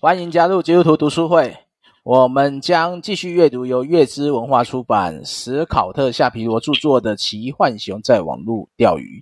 [0.00, 1.56] 欢迎加入基督徒读书会。
[2.04, 9.20] 我们将继续阅读由月之文化出版、史考特·夏皮罗著作的《奇幻熊在网路钓鱼》。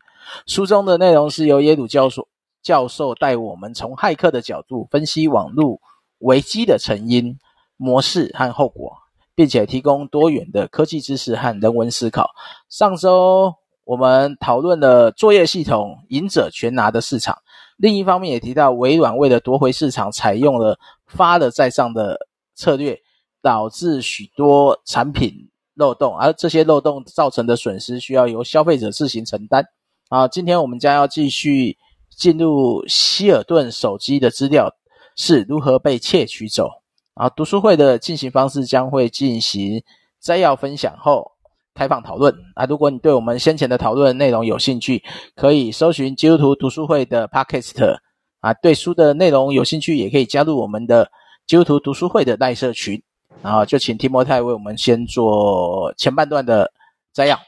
[0.52, 2.28] 书中的内容是由耶鲁教授
[2.62, 5.80] 教授带我们从骇客的角度分析网络
[6.18, 7.38] 危机的成因、
[7.78, 8.98] 模式和后果，
[9.34, 12.32] 并且提供多元的科技知识和人文思考。
[12.68, 13.54] 上周
[13.84, 17.38] 我们讨论了作业系统“赢者全拿”的市场。
[17.76, 22.18] 另一方面，也提到微软为了夺回市场，采用了发了再上的
[22.54, 22.98] 策略，
[23.42, 29.64] 导致许多产品漏洞，而这些漏洞造成的损失需要由消费者自行承担。
[30.08, 31.76] 啊，今天我们将要继续
[32.08, 34.74] 进入希尔顿手机的资料
[35.16, 36.70] 是如何被窃取走。
[37.14, 39.82] 啊，读书会的进行方式将会进行
[40.18, 41.35] 摘要分享后。
[41.76, 42.64] 开放讨论啊！
[42.64, 45.04] 如果你对我们先前的讨论内容有兴趣，
[45.34, 47.98] 可以搜寻基督徒读书会的 Podcast
[48.40, 48.54] 啊。
[48.54, 51.10] 对书的内容有兴趣，也可以加入我们的
[51.46, 53.02] 基督徒读书会的赖社群。
[53.42, 56.72] 然后就请提摩太为我们先做前半段的
[57.12, 57.38] 摘要。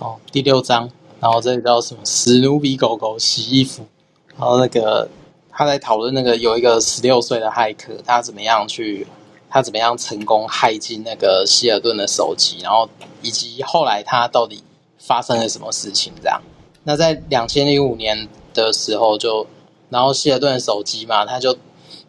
[0.00, 2.00] 哦，第六章，然后这里叫什么？
[2.04, 3.86] 史努比狗狗洗衣服。
[4.36, 5.08] 然后那个
[5.50, 9.06] 他在讨论那个有一个十六岁的骇客，他怎么样去。
[9.50, 12.58] 他怎么样成功骇进那个希尔顿的手机？
[12.62, 12.88] 然后
[13.22, 14.62] 以及后来他到底
[14.98, 16.12] 发生了什么事情？
[16.22, 16.42] 这样，
[16.84, 19.46] 那在两千零五年的时候就，
[19.88, 21.56] 然后希尔顿的手机嘛，他就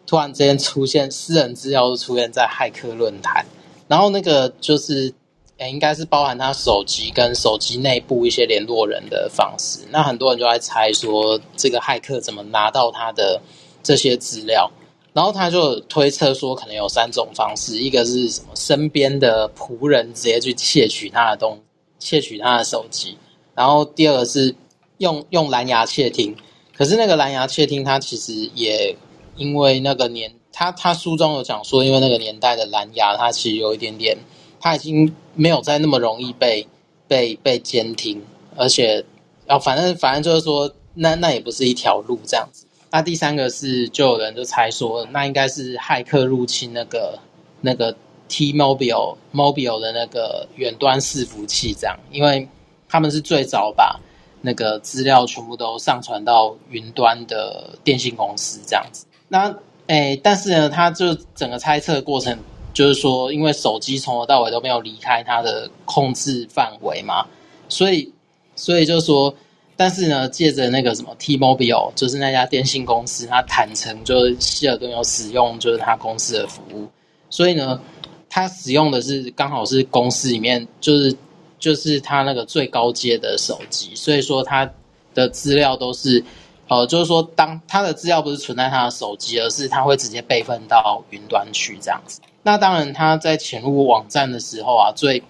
[0.06, 3.46] 突然之间出现私人资料出现在骇客论坛，
[3.88, 5.14] 然后那个就是，
[5.58, 9.80] 诶，应该是包含他手机跟手机内部一些联络人的方式。
[9.90, 13.40] 那很多人就在猜说，这个骇客怎么拿到他的
[13.82, 14.70] 这些资料？
[15.12, 21.60] 然后他就推测说，可能有三种方式：一个是什么，身边的仆人直接去窃取他的东，
[21.98, 23.16] 窃取他的手机；
[23.54, 24.54] 然后第二个是
[24.98, 26.36] 用用蓝牙窃听。
[26.76, 28.96] 可是那个蓝牙窃听，它其实也
[29.36, 34.16] 因为那个年，他他书中有讲说，因为那个年代的蓝牙，它其实有一点点，
[34.60, 36.66] 它已经没有再那么容易被
[37.06, 38.22] 被被监听，
[38.56, 39.04] 而且，
[39.44, 42.64] 然后反正反正就是说，那那也不是一条路这样子。
[42.92, 47.16] 那第三个是，就有人就猜说，那应该是骇客入侵那个
[47.60, 47.94] 那个
[48.28, 52.48] T-Mobile Mobile 的那个远端伺服器，这样，因为
[52.88, 54.00] 他们是最早把
[54.40, 59.06] 那个资料全部都上传到云端的电信公司这样子。
[59.28, 59.54] 那
[59.86, 62.36] 诶，但是呢，他就整个猜测过程
[62.74, 67.24] 就是说，因为手机从头到尾都没有离开它的控制范围嘛，
[67.68, 68.12] 所以
[68.56, 69.32] 所以就是说。
[69.80, 76.86] 但是呢，借着那个什么 T-Mobile，就是那家电信公司，他坦诚就是希尔顿有使用就是他公司的服务，
[77.30, 77.80] 所以呢，
[78.28, 81.16] 他使用的是刚好是公司里面就是
[81.58, 84.70] 就是他那个最高阶的手机，所以说他
[85.14, 86.22] 的资料都是
[86.68, 92.20] 呃，就是说当他的资料不是存在他的手机，而是他会直接备份到云端去这样子。
[92.42, 95.22] 那当然他在潜入网站的时候啊，最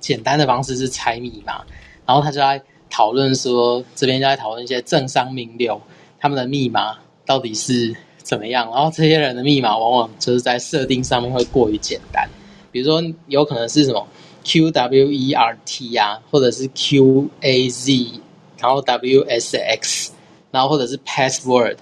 [0.00, 1.62] 简单的方式是猜密码，
[2.04, 2.60] 然后他就在。
[2.90, 5.80] 讨论说，这边就在讨论一些政商名流
[6.18, 12.28] 他们的密码到底是怎么样，然后这些人的密码往往就是在设定上面会过于简单，
[12.72, 14.06] 比如说有可能是什么
[14.44, 18.20] Q W E R T 啊，或者是 Q A Z，
[18.58, 20.12] 然后 W S X，
[20.50, 21.76] 然后或者是 password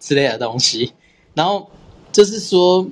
[0.00, 0.92] 之类的东西，
[1.34, 1.70] 然后
[2.12, 2.86] 就是说，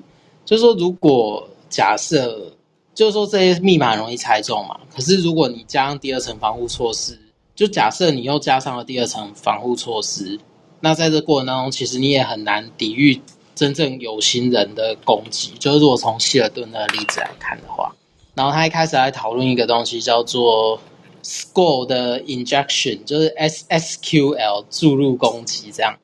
[0.45, 2.51] 就是说如果假设。
[2.95, 7.19] 就是说这些密码容易猜中嘛，可是如果你加上第二层防护措施，
[7.57, 10.39] 就假设你又加上了第二层防护措施，
[10.79, 13.21] 那在这过程当中，其实你也很难抵御
[13.57, 15.53] 真正有心人的攻击。
[15.59, 17.93] 就是如果从希尔顿的例子来看的话，
[18.35, 20.81] 然后他一开始来讨论一个东西叫做
[21.25, 25.99] SQL 的 injection，就是 S S Q L 注入攻击这样。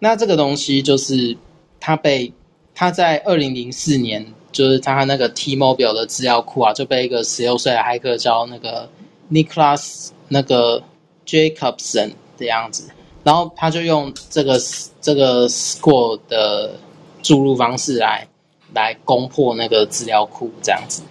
[0.00, 1.36] 那这个东西就是
[1.78, 2.32] 他被
[2.74, 4.34] 他在二零零四年。
[4.54, 8.88] 就是他那个 T-Mobile 的资料库啊，就被一个十六岁的骇客叫那个
[9.30, 10.82] Nicholas 那个
[11.26, 12.88] Jacobson 的样子，
[13.24, 14.58] 然后他就用这个
[15.00, 16.78] 这个 SQL 的
[17.22, 18.28] 注入方式来
[18.72, 21.02] 来攻破那个资料库这样子，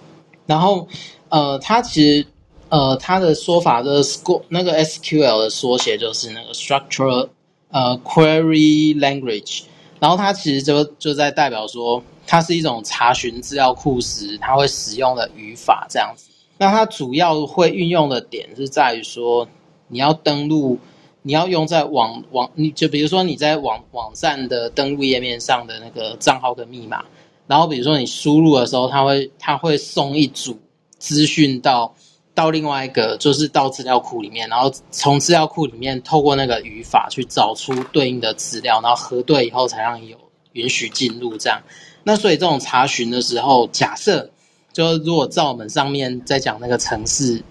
[0.46, 0.88] 然后
[1.28, 2.26] 呃，他其实
[2.70, 7.28] 呃他的说法就是 SQL 那个 SQL 的缩写就是那个 Structural
[7.70, 9.64] 呃 Query Language，
[10.04, 12.02] 然后它其实就就在代表说。
[12.26, 16.30] 它是一种查询资料库时，它会使用的语法这样子。
[16.56, 19.46] 那它主要会运用的点是在于说，
[19.88, 20.78] 你要登录，
[21.20, 27.04] 你要用在网网，你就比如说你在网网站的登录页面上的那个账号跟密码，
[27.46, 30.58] 然后比如说你输入的时候，它会它会送一组
[30.98, 31.94] 资讯到
[32.34, 40.18] 到另外一个，就是到资料库里面，然后从资料库里面透过那个语法去找出对应的资料，然后核对以后才让你有。
[40.54, 41.60] 允许进入这样。
[42.04, 44.30] 那所以这种查询的时候，假设
[44.72, 47.42] 就如果照我们上面在讲那个城市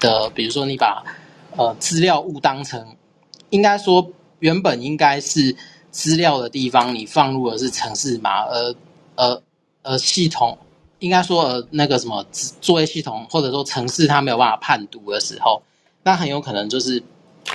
[0.00, 1.04] 的，比如说你把
[1.54, 2.96] 呃资料误当成，
[3.50, 5.54] 应该说原本应该是
[5.90, 8.74] 资料的地方，你放入的是城市码，而
[9.16, 9.42] 而
[9.82, 10.56] 而系统
[11.06, 12.26] 应该说那个什么
[12.60, 15.62] 作业系统或者说程式它没有办法判读的时候，
[16.02, 17.02] 那很有可能就是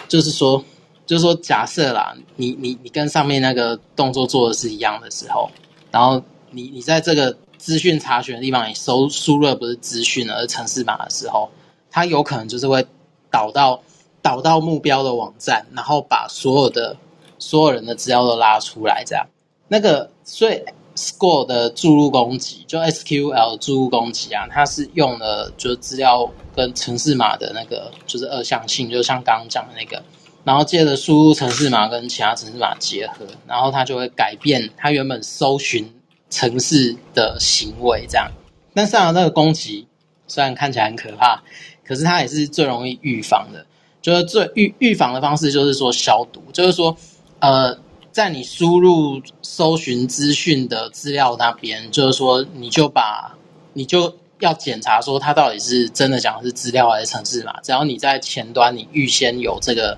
[0.08, 0.64] 就是说。
[1.04, 5.52] 就是说，假设啦，你你你跟上面那个动作做的是一样的时候，
[5.92, 11.50] 然后你你在这个资讯查询的地方，你搜输入的不是资讯而是程式码的时候，
[11.90, 12.86] 它有可能就是会
[13.30, 13.82] 导到
[14.22, 16.96] 导到目标的网站，然后把所有的
[17.40, 19.28] 所有人的资料都拉出来，这样。
[19.68, 20.64] 那个所以
[20.96, 30.04] SQL 的注入攻击，就 SQL 注入攻击啊，它是用了就是资料跟城市码的那个就是二项性，就像刚刚讲的那个。
[30.44, 35.94] 然后借着输入城市码跟其他城市码结合，然后它就会改变它原本搜寻
[36.32, 38.32] 城市的行为，这样。
[38.74, 39.86] 但是啊，那个攻击
[40.28, 41.44] 虽然看起来很可怕，
[41.86, 43.64] 可是它也是最容易预防的。
[44.02, 46.98] 就是最预预防的方式就是说消毒，就是说，
[47.38, 47.78] 呃，
[48.12, 53.38] 在你输入搜寻资讯的资料那边，就是说你就把
[53.74, 57.60] 你就要检查说它到底是真的讲的是资料还是程式码。
[57.62, 59.98] 只要你在前端你预先有这个。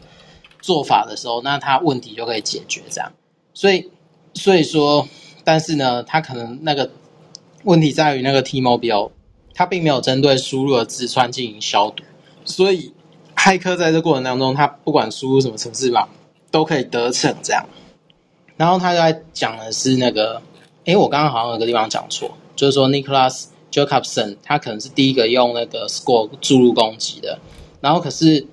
[0.61, 3.11] 做法的时候，那他问题就可以解决这样，
[3.53, 3.91] 所以
[4.33, 5.05] 所以说，
[5.43, 6.89] 但是呢，他可能那个
[7.65, 9.11] 问题在于那个 T-Mobile，
[9.53, 12.05] 他并没有针对输入的字串进行消毒，
[12.45, 12.93] 所以
[13.35, 16.07] 骇客在这过程当中，他不管输入什么程式码，
[16.49, 17.65] 都可以得逞这样。
[18.57, 20.41] 然后他在讲的是那个，
[20.85, 27.39] 诶，我刚刚好像有个地方讲错，就是说 Nicholas Jacobson 他可能是第一个用那个 SQL 注入攻击的，
[27.81, 28.45] 然后可是。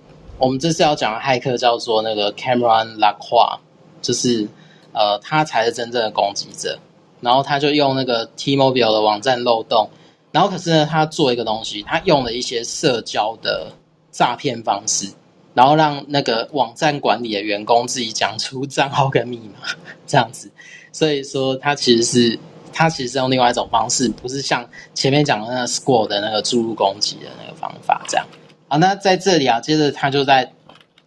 [0.42, 3.58] 我们这次要讲的骇客叫做那个 Cameron Lacroix，
[4.00, 4.48] 就是
[4.94, 6.78] 呃，他才是真正的攻击者。
[7.20, 9.90] 然后他就用那个 T-Mobile 的网站漏洞，
[10.32, 13.70] 然后可是呢，他做一个东西，他用了一些社交的
[14.10, 15.12] 诈骗方式，
[15.54, 19.68] 然后让那个网站管理的员工自己讲出账号跟密码
[20.06, 20.50] 这样子。
[20.92, 22.38] 所以说，他其实是
[22.72, 28.26] 他其实是用另外一种方式，不是像前面讲的那个 SQL 的那个注入攻击的那个方法这样。
[28.68, 30.52] 好，那在这里啊，接着他就在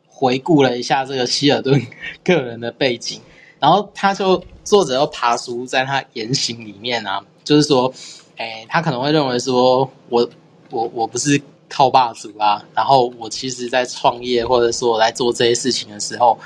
[0.07, 1.85] 回顾了一下这个希尔顿
[2.23, 3.19] 个人的背景，
[3.59, 7.93] 然后他就作者又爬书在他言行里面啊，就是说，
[8.37, 10.29] 哎，他可能会认为说我
[10.69, 16.37] 我我不是靠霸主啊，然后我其实在创业或者说我在做这些事情的时候，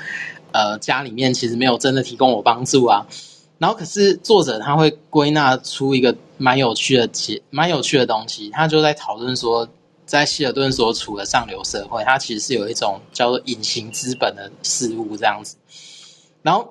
[0.52, 3.06] 呃，家里面其实没有真的提供我帮助啊，
[3.58, 9.68] 然后可是作者他会归纳出一个蛮有趣的结，蛮有趣的东西，他就在讨论说。
[10.08, 15.54] 在希尔顿所处的上流社会，它其实是有一种叫做隐形资本的事物这样子。
[16.40, 16.66] 然后，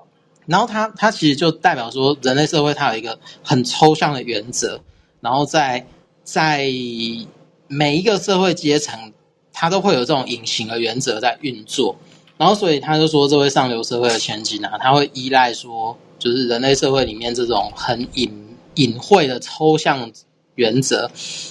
[0.47, 4.81] 然后它它其实就代表说，人类社会它有一个很抽象的原则，
[5.21, 5.85] 然后在
[6.23, 6.67] 在
[7.67, 9.13] 每一个社会阶层，
[9.53, 11.95] 它都会有这种隐形的原则在运作。
[12.37, 18.31] 然后，所以他就说，这位上流社会的前景呢，他会依赖说，就是人类社会里面这种很隐
[18.75, 20.11] 隐晦的抽象。
[20.57, 21.07] 原则，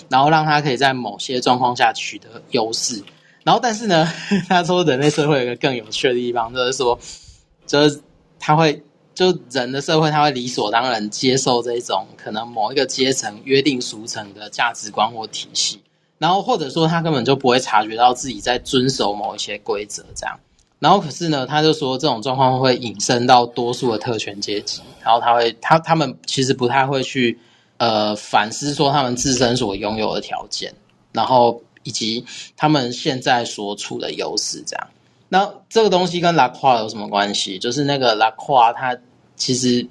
[0.09, 3.01] 然后让他可以在某些状况下取得优势。
[3.45, 4.05] 然后，但是呢，
[4.51, 6.99] 他说人类社会有一个更有趣的地方，就是说，
[7.69, 8.01] 就是
[8.41, 8.83] 他会，
[9.15, 15.81] 就人的社会，他会理所当然接受这种可能某一个阶层约定俗成的价值观或体系。
[16.19, 20.39] 然后，或者说他根本就不会察觉到自己在遵守某一些规则，这样。
[20.79, 24.81] 然后，可是呢，他就说这种状况会引申到多数的特权阶级。
[25.03, 27.39] 然后，他会，他他们其实不太会去。
[27.79, 30.73] 呃，反思说他们自身所拥有的条件，
[31.13, 32.25] 然后以及
[32.57, 34.87] 他们现在所处的优势，这样。
[35.29, 37.59] 那这个东西跟拉胯有什么关系？
[37.59, 38.97] 就是那个拉胯，他
[39.37, 39.87] 其实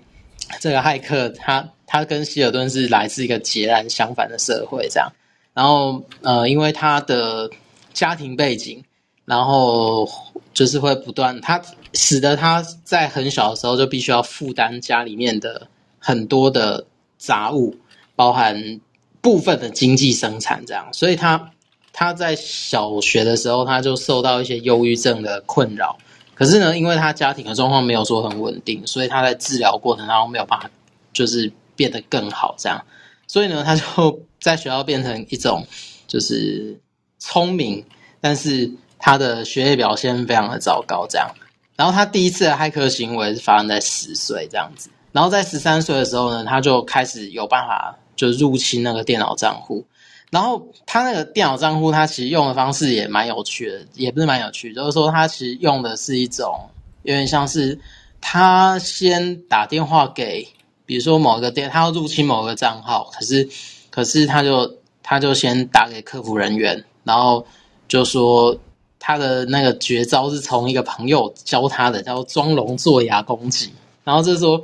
[0.60, 5.08] 这个骇客，他他跟希尔顿是来自一个截然相反的社会，这样。
[5.56, 7.50] 然后呃，因为他的
[7.94, 8.84] 家庭背景，
[9.26, 10.08] 然后
[10.54, 11.60] 就是会不断，他
[11.94, 16.86] 使得他在很小的时候就必须要负担家里面的很多的。
[17.18, 17.76] 杂物
[18.16, 18.80] 包含
[19.22, 21.50] 部分的经济生产，这样，所以他
[21.92, 25.98] 他在小学的时候他就受到一些忧郁症的困扰。
[26.36, 30.70] 可是呢，因为他家庭的状况没有说很稳定，所以他在治疗过程当中没有办法
[31.14, 32.86] 就是变得更好，这样。
[33.28, 35.66] 所以呢，他就在学校变成一种
[36.08, 36.80] 就是
[37.18, 37.84] 聪明，
[38.22, 41.28] 但是他的学业表现非常的糟糕，这样。
[41.76, 44.92] 然后他第一次的骇客行为是发生在十岁这样子。
[45.12, 49.84] 然后在十三岁的时候呢，他就开始有办法就入侵那个电脑账户。
[50.30, 56.70] 然后他那个电脑账户，他其实用的方式也蛮有趣的，也不是蛮有趣，就是说他其实用的是一种
[57.02, 57.80] 有点像是
[58.22, 60.48] 他先打电话给
[60.86, 63.50] 比如说某一个店，他要入侵某个账号，可是
[63.96, 67.48] 可是他就他就先打给客服人员，然后
[67.88, 68.58] 就说
[69.00, 73.72] 他的那个绝招是从一个朋友教他的，叫装聋作哑攻击。
[74.04, 74.62] 然后就是说，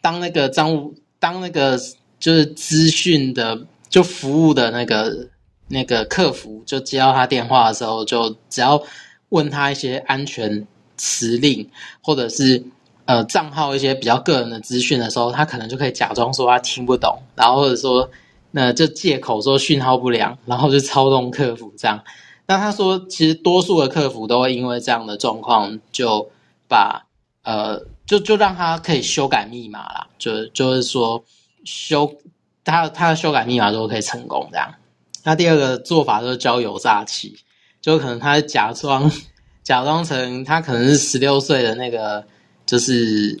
[0.00, 1.76] 当那个账务，当那个
[2.20, 3.58] 就是资讯的
[3.88, 5.26] 就服务的那个
[5.66, 8.80] 那个客服就接到他电话的时候，就只要
[9.30, 10.64] 问他一些安全
[10.96, 11.68] 辞令，
[12.00, 12.62] 或者是
[13.06, 18.08] 呃账号一些比较个人的资讯的时候，他可能就可以假装说他听不懂，然后或者说
[18.58, 22.02] 那就借口说讯号不良，然后就操纵客服这样。
[22.46, 26.28] 那他说，其实多数的客服都会因为这样的状况，就
[26.66, 27.06] 把
[27.44, 31.24] 呃就就让他可以修改密码啦，就就是说
[31.64, 32.12] 修
[32.64, 34.74] 他他的修改密码都可以成功这样。
[35.22, 37.36] 那第二个做法就是交友诈欺，
[37.80, 39.10] 就可能他假装。
[39.64, 42.24] 假装成他可能是十六岁的那个，
[42.64, 43.38] 就是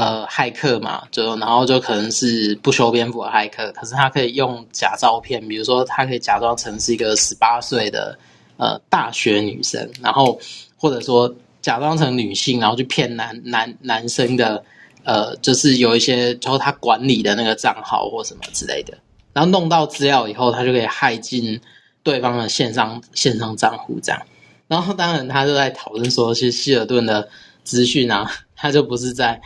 [0.00, 8.18] 呃骇客嘛，就然后就可能是不修边幅的骇客，可是他可以用假照片，比如说他可以假装成是一个十八岁的
[8.56, 10.40] 呃大学女生，然后
[10.78, 11.30] 或者说
[11.60, 14.64] 假装成女性，然后去骗男男男生的
[15.04, 18.96] 呃，就是有一些之后他管理的那个账号或什么之类的，
[19.34, 21.60] 然后弄到资料以后，他就可以骇进
[22.02, 24.22] 对方的线上线上账户这样。
[24.66, 27.28] 然后，当然，他就在讨论说，其实希尔顿的
[27.64, 29.40] 资讯啊，他就不是在，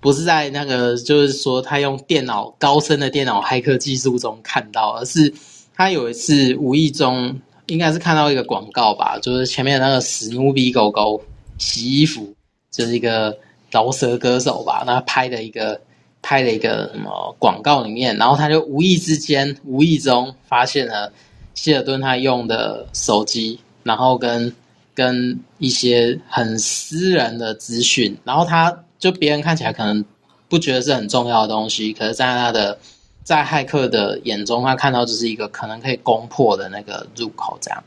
[0.00, 5.32] 不是在那个，就是说，他用电脑高深的电脑骇客技术中看到，而是
[5.74, 11.22] 他有一次无意中，应该是看到一个广告吧，就是前面那个史努比狗狗
[11.58, 12.34] 洗衣服，
[12.70, 13.36] 就是一个
[13.70, 15.80] 饶舌歌手吧，那拍的一个
[16.22, 21.12] 拍的一个什么广告里面，然后他就无意之间、无意中发现了
[21.54, 24.54] 希尔顿他用的手机，然后跟。
[24.92, 30.04] 跟一些很私人的资讯，然后他就别人看起来可能
[30.48, 32.78] 不觉得是很重要的东西，可是在他的
[33.24, 37.82] 在骇客的眼中，他看到就是一个可能可以攻破的那个入口，这样。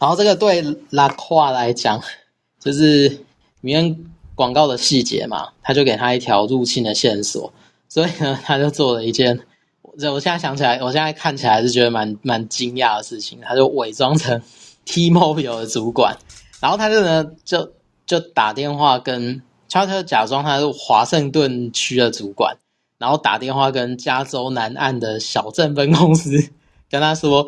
[0.00, 2.02] 然后这个对拉胯来讲，
[2.58, 3.18] 就是里
[3.60, 3.96] 面
[4.34, 7.52] 广告的细节嘛，他就给他一条入侵的线索，
[7.88, 9.38] 所以呢，他就做了一件，
[9.82, 14.42] 我现在想起来，我现在看起来是觉得蛮蛮惊讶的事情，他就伪装成。
[14.86, 16.18] T-Mobile 的主管，
[16.60, 17.72] 然后他就呢，就
[18.04, 22.56] 就打电话跟，他就假装他是华盛顿区的主管，
[22.98, 26.50] 然后打电话跟加州南岸的小镇分公司，
[26.90, 27.46] 跟他说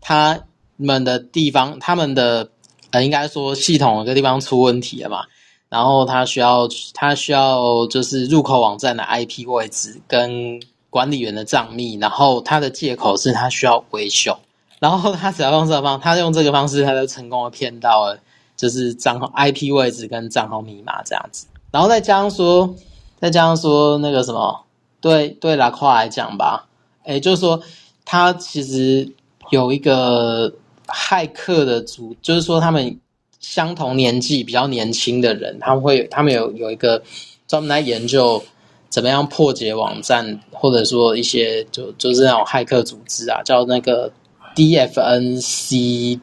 [0.00, 0.40] 他
[0.76, 2.50] 们的地方，他们的
[2.90, 5.24] 呃，应该说系统有个地方出问题了嘛，
[5.68, 10.60] 然后他需要他需要就是入口网站的 IP 位置跟
[10.90, 14.38] 管理员的账密，然后他的借口是他需要维修。
[14.80, 18.20] 然后他只要用这个方，他用这个方式，他就成功的骗到了，
[18.56, 21.48] 就是账号 IP 位置跟账号密码这样子。
[21.70, 22.74] 然后再加上说，
[23.20, 24.64] 再加上说那个什么，
[25.00, 26.66] 对对拉胯来讲吧，
[27.04, 27.60] 诶就是说
[28.04, 29.12] 他其实
[29.50, 30.52] 有一个
[30.86, 32.98] 骇客的组，就是说他们
[33.40, 37.02] 相同年纪比较年轻的人，他们会他们有有一个
[37.46, 38.42] 专门来研究
[38.88, 44.10] 怎么样破解网站，或者说一些就就是那种骇客组织啊，叫那个。
[44.56, 46.18] DFNCTSC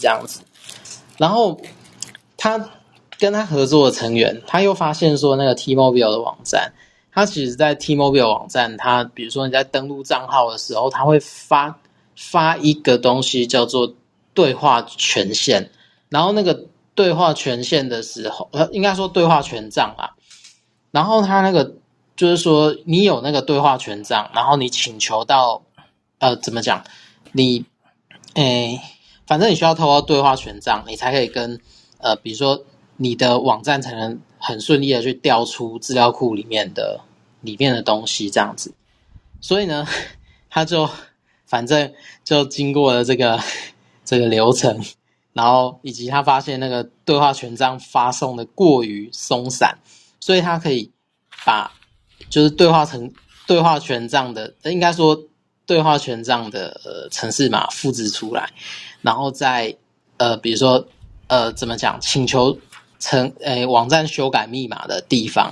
[0.00, 0.40] 这样子，
[1.18, 1.60] 然后
[2.38, 2.70] 他
[3.20, 6.72] 跟他合作的成员，他又发现说，那个 T-Mobile 的网站，
[7.12, 11.78] 他其实，在 T-Mobile 网站，他比如说你在登录账号的时候，他会发
[12.16, 13.94] 发一个东西叫做
[14.32, 15.68] 对话权限，
[16.08, 20.16] 然后那个对话权限的时候，呃，应该说对话权杖啊，
[20.90, 21.74] 然后他那个
[22.16, 25.62] 就是说，你有那个对话权杖，然后你请求到，
[26.18, 26.84] 呃，怎么讲？
[27.32, 27.64] 你，
[28.34, 28.80] 诶，
[29.26, 31.60] 反正你需要透过对话权杖，你才可以跟，
[31.98, 32.64] 呃，比如说
[33.00, 37.00] 你的网站才能很顺利的去调出资料库里面的
[37.40, 38.74] 里面的东西，这样子。
[39.40, 39.86] 所以呢，
[40.50, 40.88] 他就
[41.46, 41.92] 反正
[42.22, 43.40] 就经过了这个
[44.04, 44.84] 这个流程，
[45.32, 49.78] 然后以及他发现那个对话权杖发送的过于松散，
[50.20, 50.92] 所以他可以
[51.46, 51.72] 把
[52.28, 53.10] 就是对话成
[53.46, 55.20] 对话权杖的，应该说。
[55.66, 58.50] 对话权杖的呃程式码复制出来，
[59.02, 59.76] 然后再
[60.16, 60.84] 呃比如说
[61.28, 62.58] 呃怎么讲，请求
[63.00, 65.50] 成诶网站修改密码的地方，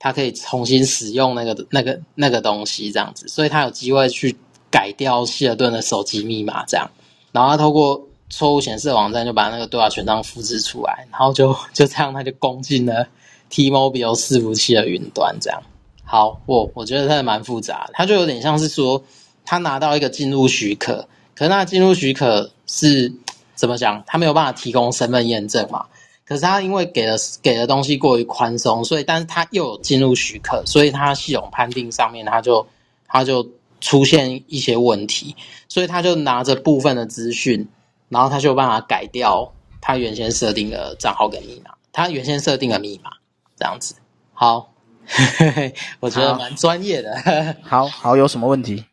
[0.00, 4.36] 他可以重新使用那个那个那个东西这样子，所以他有机会去
[4.70, 6.90] 改掉希尔顿的手机密码这样，
[7.30, 13.06] 然后他透过错误显示的网站就把那个对话权杖复制出来，然后就 就这样他就攻进了
[13.50, 15.62] T-Mobile 伺服器的云端这样。
[16.04, 19.02] 好，我我觉得它蛮复杂，它就有点像是说。
[19.44, 23.12] 他拿到一个进入许可，可是那进入许可是
[23.56, 24.00] 怎么讲？
[24.06, 25.84] 他没有办法提供身份验证嘛？
[26.24, 32.66] 可是他因为给了给的东西过于宽松，所以但是他又有进入许可，所以他系统判定上面他就
[33.06, 33.46] 他就
[33.80, 35.34] 出现一些问题，
[35.68, 37.68] 所以他就拿着部分的资讯，
[38.08, 43.10] 然后他就有办法改掉他原先设定的账号跟密码，他原先设定的密码
[43.58, 43.96] 这样子。
[44.32, 44.72] 好，
[46.00, 47.56] 我觉得蛮专业的。
[47.62, 48.84] 好好，有什么问题？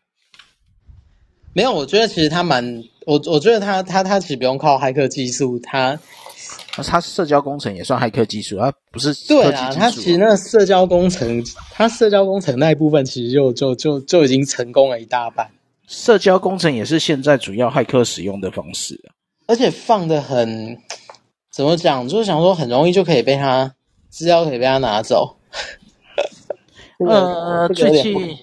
[1.53, 5.99] 没有，我觉得其实他蛮我，我觉得他他他其实不用靠骇客技术，他
[6.75, 15.49] 他社交工程也算骇客技术，他不是对啊，他其实那个社交工程，他社交工程那一部分其实就就就就已经成功了一大半。
[15.87, 18.99] 社交工程也是现在主要骇客使用的方式，
[19.47, 20.77] 而且放的很
[21.51, 23.73] 怎么讲，就是想说很容易就可以被他
[24.09, 25.35] 资料可以被他拿走。
[27.07, 28.37] 呃，最近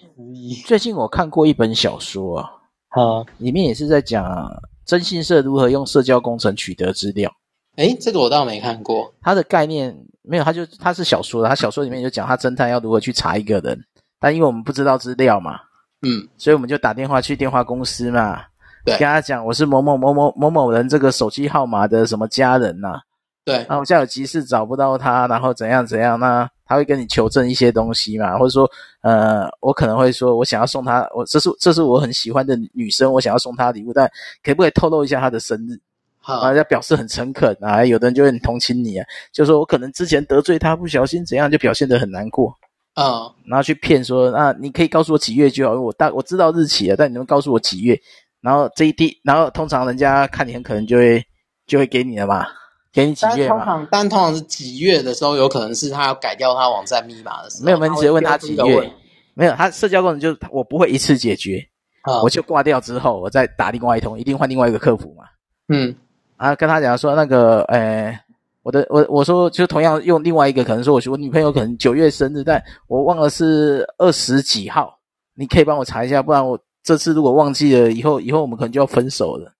[0.66, 2.50] 最近我看过一本小说啊。
[2.88, 4.50] 啊，里面也是在讲
[4.86, 7.30] 征信社如何用社交工程取得资料。
[7.76, 9.12] 诶，这个我倒没看过。
[9.22, 13.78] 他的概念没有，他就他是小说的，他小说里面就讲他侦探要如何去查一个人，
[14.18, 15.60] 但因为我们不知道资料嘛，
[16.02, 18.40] 嗯，所以我们就打电话去电话公司嘛，
[18.84, 23.00] 对，跟他讲我是某某某某某某人这个手机号码的什么家人呐、啊，
[23.44, 26.48] 对，然后我现在有急事找不到他，然后怎样怎样那？
[26.68, 28.68] 他会跟你求证一些东西嘛，或者说，
[29.00, 34.10] 呃，我可能会说，我想要送他，我这是这是我很喜欢的女生，我想要送她礼物，但
[34.42, 35.78] 可不可以透露一下她的生日？
[36.26, 42.52] 好，啊，要表示很诚恳啊，有的人就会很同情你啊，就说我可能之前得罪他，不小心怎样，就表现得很难过，
[42.94, 47.96] 啊，然后去骗说，啊，你可以告诉我几月就好，因为我大我知道日期啊，但你能告诉我几月？
[48.40, 51.24] 然后这一滴，然后通常人家看你很可能就会
[51.64, 52.44] 就会给你了嘛。
[52.92, 53.56] 给你几月嘛？
[53.56, 57.66] 但通常，但通常是几月的时候，有可能是他要改掉他网站密码的时候。
[57.66, 58.92] 没有，没有，你直接问他几月。
[59.34, 61.64] 没有，他社交功能就是我不会一次解决，
[62.02, 65.24] 啊、我就挂掉之后，我再打另外一通，一定换另外一个客服嘛。
[65.68, 65.94] 嗯，
[66.36, 68.18] 啊，跟他讲说那个，诶，
[68.62, 74.98] 我的我我说就同样用另外一个，可能说我我女朋友可能九月生日，但我忘了是二十几号，
[75.34, 79.52] 你可以帮我查一下，不然我这次如果忘记了，以后以后我们可能就要分手了。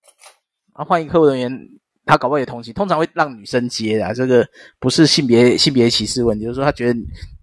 [0.73, 1.69] 啊，换一个客服人员。
[2.09, 4.47] 他搞不好也同情，通常会让女生接的，这个
[4.79, 6.97] 不是性别性别歧视问题，就是说他觉得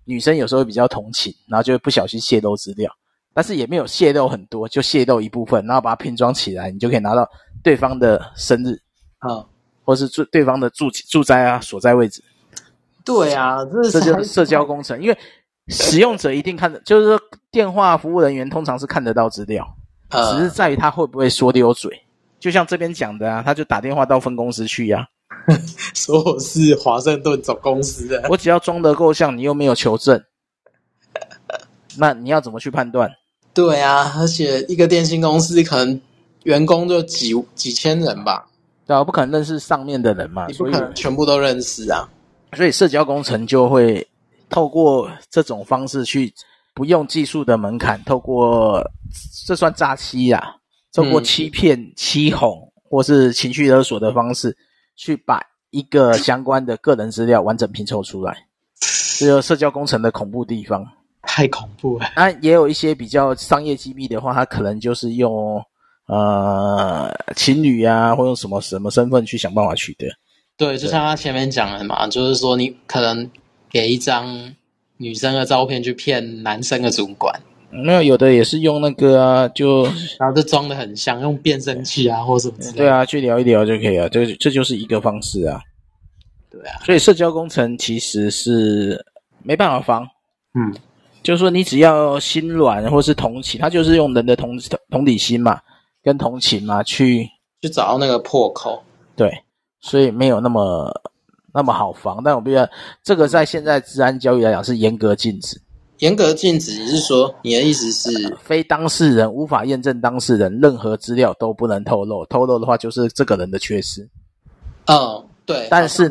[0.07, 2.91] 女生有时候会比较同情，然后就会不小心泄露资料，
[3.35, 7.29] 但是也没有泄露很多，就泄露一部分，然后把它拼装起来，你就可以拿到
[7.63, 8.75] 对方的生日
[9.29, 9.45] 啊，
[9.85, 12.23] 或是住对方的住住宅啊所在位置。
[13.05, 15.19] 对啊，这是这就是社交工程，因为
[15.69, 19.67] 使用者一定看的，就是说电话服务人员通常是看得到资料，
[20.11, 22.01] 只是在于他会不会说溜嘴。
[22.41, 25.07] 就像这边讲的啊，他就打电话到分公司去呀、
[25.47, 25.57] 啊，
[25.95, 30.23] 说我是华盛顿总公司的，我只要装得够像，你又没有求证，
[31.97, 33.11] 那你要怎么去判断？
[33.55, 36.01] 对啊，而且一个电信公司可能
[36.43, 38.47] 员工就几几千人吧，
[38.87, 42.09] 对啊，不可能认识上面的人嘛，你不可能全部都认识啊，
[42.53, 44.07] 所以社交工程就会
[44.49, 46.33] 透过这种方式去，
[46.75, 48.83] 不用技术的门槛，透过
[49.47, 50.57] 这算诈欺呀。
[50.97, 54.57] 透过欺骗、欺哄或是情绪勒索的方式，
[54.95, 58.47] 去把一个相关的个人资料完整拼凑出来，
[59.19, 60.87] 这个社交工程的恐怖地方。
[61.23, 62.13] 太恐怖了。
[62.15, 65.61] 那也有一些比较商业机密的话，它可能就是用
[66.07, 70.07] 呃情侣啊，或用什么什么身份去想办法取得。
[70.57, 73.29] 对，就像他前面讲的嘛，就是说你可能
[73.71, 74.55] 给一张
[74.99, 77.35] 女生的照片去骗男生的主管。
[77.71, 79.83] 没有，有的也是用那个啊，就
[80.19, 82.79] 然后就装的很像，用变声器啊，或什么之类的。
[82.79, 84.09] 对啊，去聊一聊就可以了。
[84.09, 85.61] 这这就是一个方式啊。
[86.49, 89.05] 对啊，所以社交工程其实是
[89.43, 90.07] 没办法防。
[90.55, 90.73] 嗯，
[91.21, 94.57] 就是说你只要心软或是同情，他就是用人的同
[94.89, 95.61] 同理心嘛，
[96.05, 97.29] 跟同情嘛，去
[97.63, 98.81] 去找到那个破口。
[99.17, 99.43] 对，
[99.81, 100.93] 所以没有那么
[101.53, 102.21] 那么好防。
[102.23, 102.71] 但我觉得
[103.03, 105.61] 这个在现在治安教育来讲是严格禁止。
[106.01, 114.07] 严格禁止，你是说你的意思是，非当事人无法验证当事人任何资料都不能透露，透露的话就是这个人的缺失。
[114.87, 115.69] 嗯，对。
[115.71, 116.09] 但是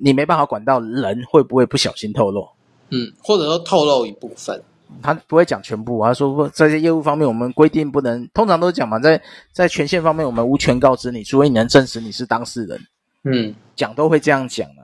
[0.00, 2.46] 你没办法管到人会不会不小心透露，
[2.90, 4.60] 嗯，或者说透露一部分，
[5.00, 6.02] 他不会讲全部。
[6.04, 9.20] 他说不，在这些业务方面，我们规定不能，通常都讲嘛，在
[9.52, 12.80] 在权限方面，我们无权告知你，除非你能证实你是当事人。
[13.24, 14.82] 嗯，讲都会这样讲啊。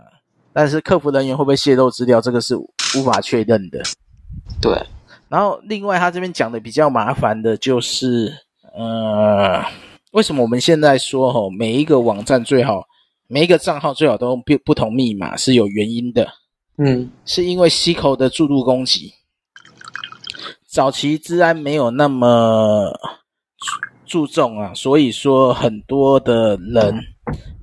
[0.52, 3.80] 但是客服人员会不会泄露资料，这个是无法确认的。
[4.60, 4.72] 对，
[5.28, 8.32] 然后另外他这边讲的比较麻烦的就是，
[8.76, 9.62] 呃，
[10.12, 12.82] 为什么我们现在说吼，每一个网站最好，
[13.28, 16.26] 每一个账号最好都用不不同密码是有原因的，
[16.78, 19.12] 嗯，是因为西口的注入攻击，
[20.70, 22.92] 早期治安没有那么
[24.04, 26.94] 注重啊，所以说很多的人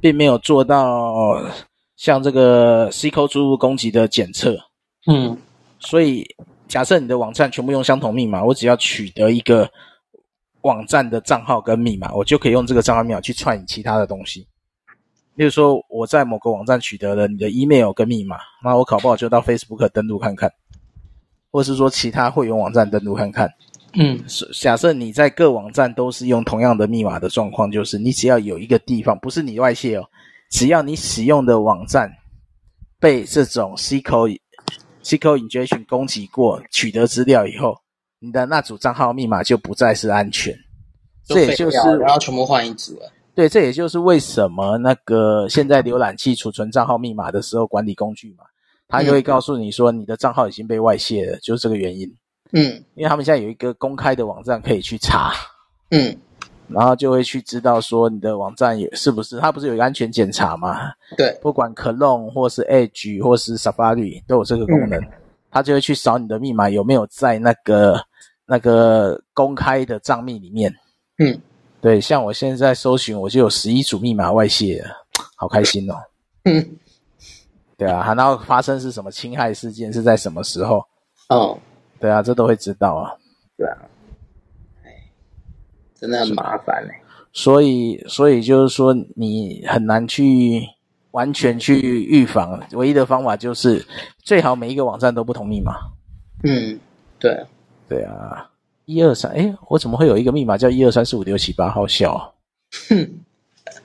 [0.02, 1.40] 并没有做到
[1.96, 4.58] 像这个 SQL 输入攻击的检测，
[5.06, 5.38] 嗯，
[5.80, 6.26] 所以
[6.68, 9.70] 假设你的网站全部用相同密码，我只要取得一个
[10.62, 14.48] 网站的账号跟密码，我就可以用这个账号密码去串你其他的东西。
[15.36, 20.52] 例如说，我在某个网站取得了你的 email 跟密码，那我搞不好就到 Facebook 登录看看，
[21.56, 23.50] 或是说其他会员网站登录看看。
[23.94, 24.22] 嗯，
[24.62, 30.04] 假设你在各网站都是用同样的密码的状况，就是你只要有一个地方不是你外泄哦，
[30.52, 32.12] 只要你使用的网站
[33.00, 34.38] 被这种 SQL
[35.02, 37.78] SQL injection 攻击过，取得资料以后，
[38.20, 40.54] 你的那组账号密码就不再是安全。
[41.26, 43.10] 这也就是然后全部换一组了。
[43.34, 48.44] 对，这也就是为什么那个现在浏览器储存账号密码的时候，管理工具嘛，
[48.98, 52.12] 它就会告诉你说你的账号已经被外泄了，就是这个原因。
[52.52, 55.34] 嗯，因为他们现在有一个公开的网站可以去查，
[55.90, 56.16] 嗯，
[56.68, 60.80] 然后就会去知道说你的网站有是不是，它不是有一个安全检查吗？
[61.18, 65.08] 对，不管 Chrome 或是 Edge 或是 Safari 都有这个功能，嗯、
[65.52, 68.00] 它就会去扫你的密码有没有在那个
[68.46, 70.74] 那个公开的账密里面。
[71.18, 71.38] 嗯，
[71.82, 74.90] 对，像我现在搜寻，我就有十一组密码外泄了，
[75.36, 75.96] 好开心哦。
[76.44, 76.64] 嗯，
[77.78, 80.86] 对啊，然后发生是什么侵害事件是在什么时候？
[81.30, 81.58] 哦。
[82.00, 83.16] 对啊，这都会知道啊。
[83.58, 83.78] 对啊，
[84.84, 84.92] 哎，
[85.96, 86.94] 真的很麻烦嘞。
[87.32, 90.62] 所以，所以就是说，你很难去
[91.12, 92.62] 完全去预防。
[92.74, 93.86] 唯一的方法就是，
[94.20, 95.74] 最好每一个网站都不同密码。
[96.44, 96.80] 嗯，
[97.18, 97.46] 对，
[97.88, 98.50] 对啊，
[98.86, 101.70] 一二三，哎，我怎么会有一个密码叫一二三四五六七八？
[101.70, 102.32] 好笑啊！
[102.90, 103.10] 哼，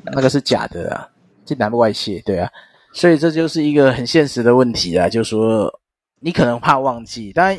[0.02, 1.08] 那个是假的啊，
[1.44, 2.20] 这难不外泄。
[2.26, 2.50] 对啊，
[2.92, 5.80] 所以这就是一个很现实的问题啊，就是说，
[6.20, 7.58] 你可能怕忘记，当然。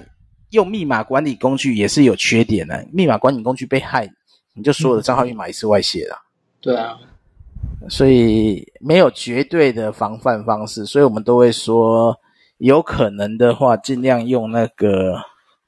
[0.51, 4.05] 用密码管理工具也是有缺点的，密码管理工具被害，
[4.53, 6.17] 你就所有的账号密码也是外泄了。
[6.59, 6.99] 对啊，
[7.87, 12.13] 所以没有绝对的防范方式，所以我们都会说，
[12.57, 15.15] 有可能的话，尽量用那个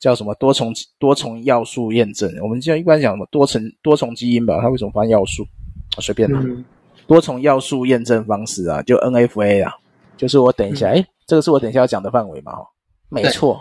[0.02, 2.30] 叫什么多重多重要素验证。
[2.41, 5.45] 我们就一般讲什么多层多重基因吧，它为什么翻要素？
[6.02, 6.62] 随便啦，嗯、
[7.08, 9.74] 多重要素验证方式啊，就 NFA 啊，
[10.18, 12.54] 就是我等一下，哎、嗯、这个是我等一下要讲的范围嘛？
[12.54, 12.68] 哈，
[13.10, 13.60] 没错。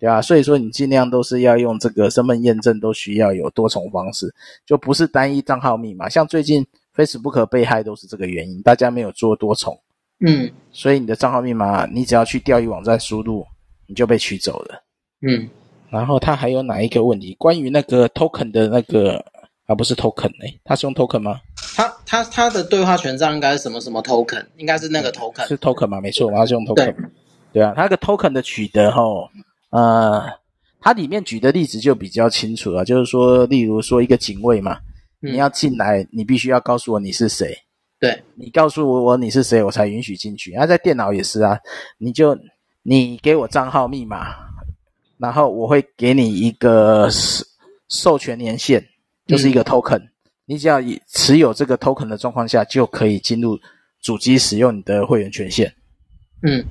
[0.00, 4.32] 对啊，所以说你尽量都是要用这个身份验证，都需要有多重方式，
[4.64, 6.08] 就不是单一账号密码。
[6.08, 9.76] 像最近 Facebook 被害都是这个原因，大家没有做多重，
[10.20, 13.44] 嗯，所以你的账号密码，你只要去钓鱼网站输入，
[13.86, 14.82] 你就被取走了，
[15.22, 15.48] 嗯。
[15.90, 17.34] 然后它还有哪一个问题？
[17.38, 19.24] 关于那个 token 的那个
[19.66, 21.40] 啊，不是 token 哎，它是用 token 吗？
[21.78, 24.44] 它它它的对话权杖应该是什么什么 token？
[24.56, 26.00] 应该是那个 token，是 token 嘛？
[26.00, 26.96] 没错，它是用 token，对，
[27.52, 29.28] 对啊，它那个 token 的取得吼。
[29.70, 30.24] 呃，
[30.80, 34.76] 它里面举的例子就比较清楚了，就是说，例如说一个警卫嘛，
[35.22, 37.56] 嗯、你要进来，你必须要告诉我你是谁，
[38.00, 40.50] 对，你告诉我我你是谁，我才允许进去。
[40.54, 41.56] 那、啊、在电脑也是啊，
[41.96, 42.36] 你就
[42.82, 44.34] 你给我账号密码，
[45.16, 47.08] 然后我会给你一个
[47.88, 48.82] 授权年限，
[49.28, 50.10] 就是一个 token，、嗯、
[50.48, 53.58] 你只要以持有这个 token 的状况下，就可以进入
[54.00, 55.72] 主机使用你的会员权限，
[56.42, 56.64] 嗯。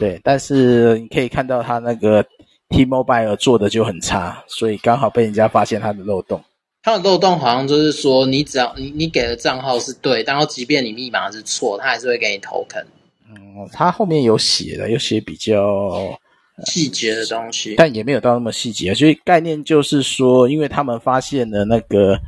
[0.00, 2.24] 对，但是你可以看到他那个
[2.70, 6.42] T-Mobile 做的就很差，所以刚好被人家发现他的漏洞。
[6.82, 12.84] 他的漏洞好像就是说，你只要你你给的账号是对，然后即便你密码是错，他还是会给你 token。
[13.28, 16.18] 嗯，他后面有写的，有写比较
[16.64, 18.92] 细节的东西，但也没有到那么细节。
[18.92, 22.18] 所以概念就是说，因为他们发现了那个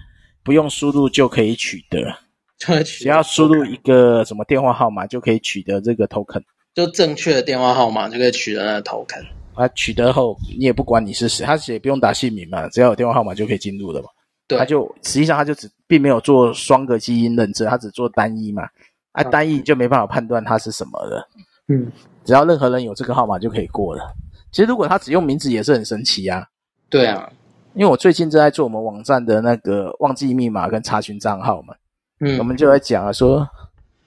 [0.43, 2.01] 不用输入就可以取得，
[2.85, 6.43] 只要输入一个什么电话号码就可以取得这个 token。
[6.75, 9.25] 就正确的电话号码就可以取得那个 token。
[9.55, 14.09] 啊，取得后你也不管你是谁，他也不用打姓名嘛，只要有电话号码就可以进入了嘛。
[14.49, 18.63] 对，他就实际上他就只并没有做双个基因认证，他只做单一嘛。
[19.13, 21.29] 啊，单一就没办法判断他是什么了。
[21.69, 21.93] 嗯，
[22.25, 24.11] 只要任何人有这个号码就可以过了。
[24.51, 26.47] 其实如果他只用名字也是很神奇啊。
[26.89, 27.31] 对啊，
[27.75, 31.75] 因为我最近正在做我们网站的那个忘记密码跟查询账号嘛。
[32.21, 33.49] 嗯，我们就来讲啊说。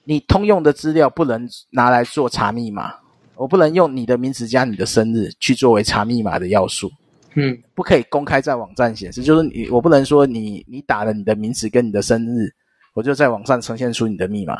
[0.08, 2.94] 你通用的资料不能拿来做查密码，
[3.34, 6.88] 我不能用你的名字加你的生日去作为查密码的要素。
[7.34, 12.48] 嗯，不可以公开在网站显示，就是你，我不能说你你打了你的名字跟你的生日，
[12.94, 14.58] 我就在网上呈现出你的密码，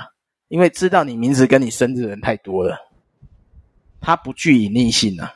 [0.48, 2.76] 因为知道你名字跟你生日的人太多了，
[4.00, 5.32] 它不具隐匿性啊。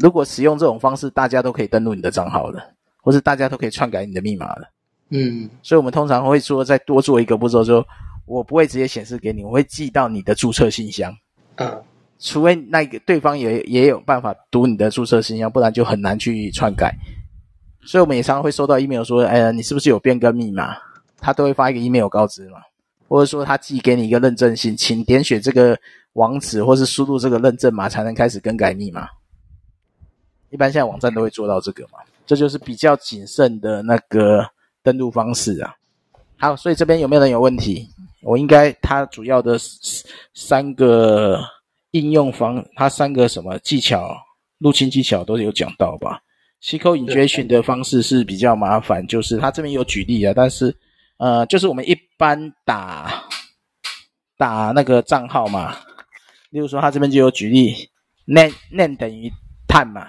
[0.00, 2.60] 如果使用这种方式，大家都可以登录你的账号了，
[3.02, 4.70] 或是大家都可以篡改你的密码了。
[5.10, 7.84] 嗯，所以我们通常会说再多做一个步骤就。
[8.26, 11.12] 我不会直接显示给你，我会寄到你的注册信箱。
[11.56, 11.82] 嗯，
[12.20, 16.94] 除非那个对方也也有办法读你的注册信箱，不然就很难去篡改。
[17.84, 20.76] 所以我们也常常会收到 email 说，哎呀，你是不是有变更密码？
[21.18, 22.58] 他都会发一个 email 告知嘛。
[23.08, 25.76] 或者说他寄给你一个认证信，请点选这个
[26.12, 29.08] 网址或是输入这个认证码才能开始更改密码。
[30.50, 34.44] 一般现在网站都会做到这个嘛，这就是比较谨慎的那个
[34.82, 35.74] 登录方式啊。
[36.36, 37.88] 好，所以这边有没有人有问题？
[38.22, 39.58] 我应该它主要的
[40.34, 41.40] 三个
[41.92, 44.14] 应用方，它三个什么技巧，
[44.58, 46.20] 入侵技巧都有讲到吧
[46.62, 50.74] ？SQL injection 的方式是比较麻烦，就是它这边有举例啊，但是
[51.18, 53.24] 呃，就是我们一般打
[54.36, 55.76] 打那个账号嘛，
[56.50, 57.88] 例如说它这边就有举例
[58.26, 59.30] ，name name 等于
[59.68, 60.08] 碳嘛。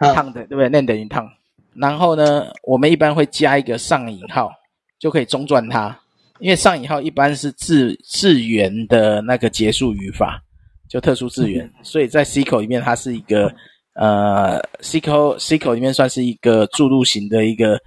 [0.00, 0.68] 烫的对不对？
[0.68, 1.28] 那等于烫。
[1.74, 4.50] 然后呢，我们一般会加一个上引号，
[4.98, 5.96] 就可以中断它。
[6.40, 10.42] 因为上引号一般是字字元的那个结束语法，
[10.88, 13.54] 就特殊字元，所以在 C 口里面它是一个
[13.94, 17.78] 呃 SQL SQL 里面算是一个注入型的一个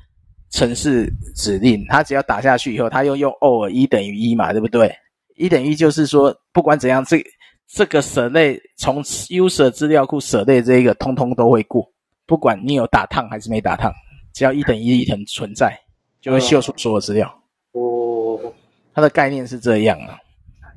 [0.51, 1.83] 程式指令。
[1.89, 4.95] 它只要打下去以后，它又用 OR 一等于一嘛，对不对？
[5.35, 7.21] 一等于一就是说，不管怎样，这
[7.67, 11.91] 这个 select 从 user 资料库 select 这一个，通通都会过。
[12.25, 13.93] 不管你有打烫还是没打烫，
[14.33, 15.77] 只要一等于一等存在，
[16.21, 17.27] 就会秀出所有资料。
[17.73, 18.39] 哦，
[18.93, 20.17] 它的概念是这样啊，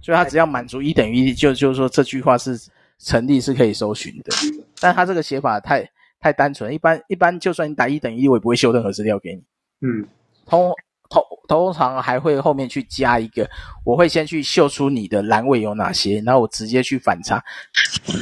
[0.02, 2.58] 所以它只要满足一等于一，就就是说这句话是
[2.98, 4.34] 成立是可以搜寻的。
[4.80, 9.42] 但它这个写法太太单纯，一般一般就算你打一等于一，我也不会秀任何资料给你。
[9.80, 10.06] 嗯，
[10.46, 10.72] 通
[11.08, 13.48] 通通常还会后面去加一个，
[13.84, 17.42] 我会先去秀出你的栏位有哪些，然后我直接去反查。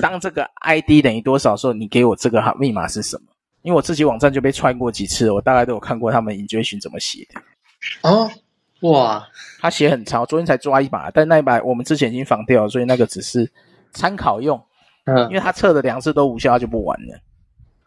[0.00, 3.24] 当这个 ID 等于多少的时候，你给我这个号密码是什么？
[3.62, 7.40] 因为我自己网站就被串过几次，我大概都有看过他们 injection 怎么写的。
[8.02, 8.30] 哦，
[8.80, 9.26] 哇，
[9.58, 13.50] 他写很长，昨天才抓一把，但那一把我们之前已经防掉了，所以那个只是
[13.92, 14.62] 参考用。
[15.06, 17.14] 嗯，因为他测了两次都无效，他就不玩了。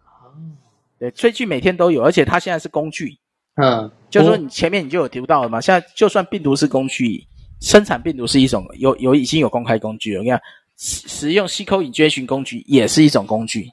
[0.05, 0.33] 哦，
[0.99, 3.19] 对，追剧每天都有，而且他现在是工具。
[3.55, 7.25] 嗯，就是说你前面你就有提到了嘛，现在就算病毒是工具，
[7.61, 10.41] 生产病毒是一种有有已经有公开工具了，你看。
[10.79, 13.67] 使使用 SQL injection 工具也是一种工具，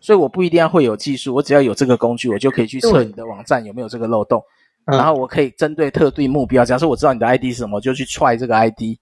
[0.00, 4.42] 所以我不一定要会有技术，我只要有这个工具，我就可以去测你的网站有没有这个漏洞，
[4.86, 8.96] 嗯、然后我可以针对特定目标，假设我知道你的 ID 是什么，我就去踹这个 ID，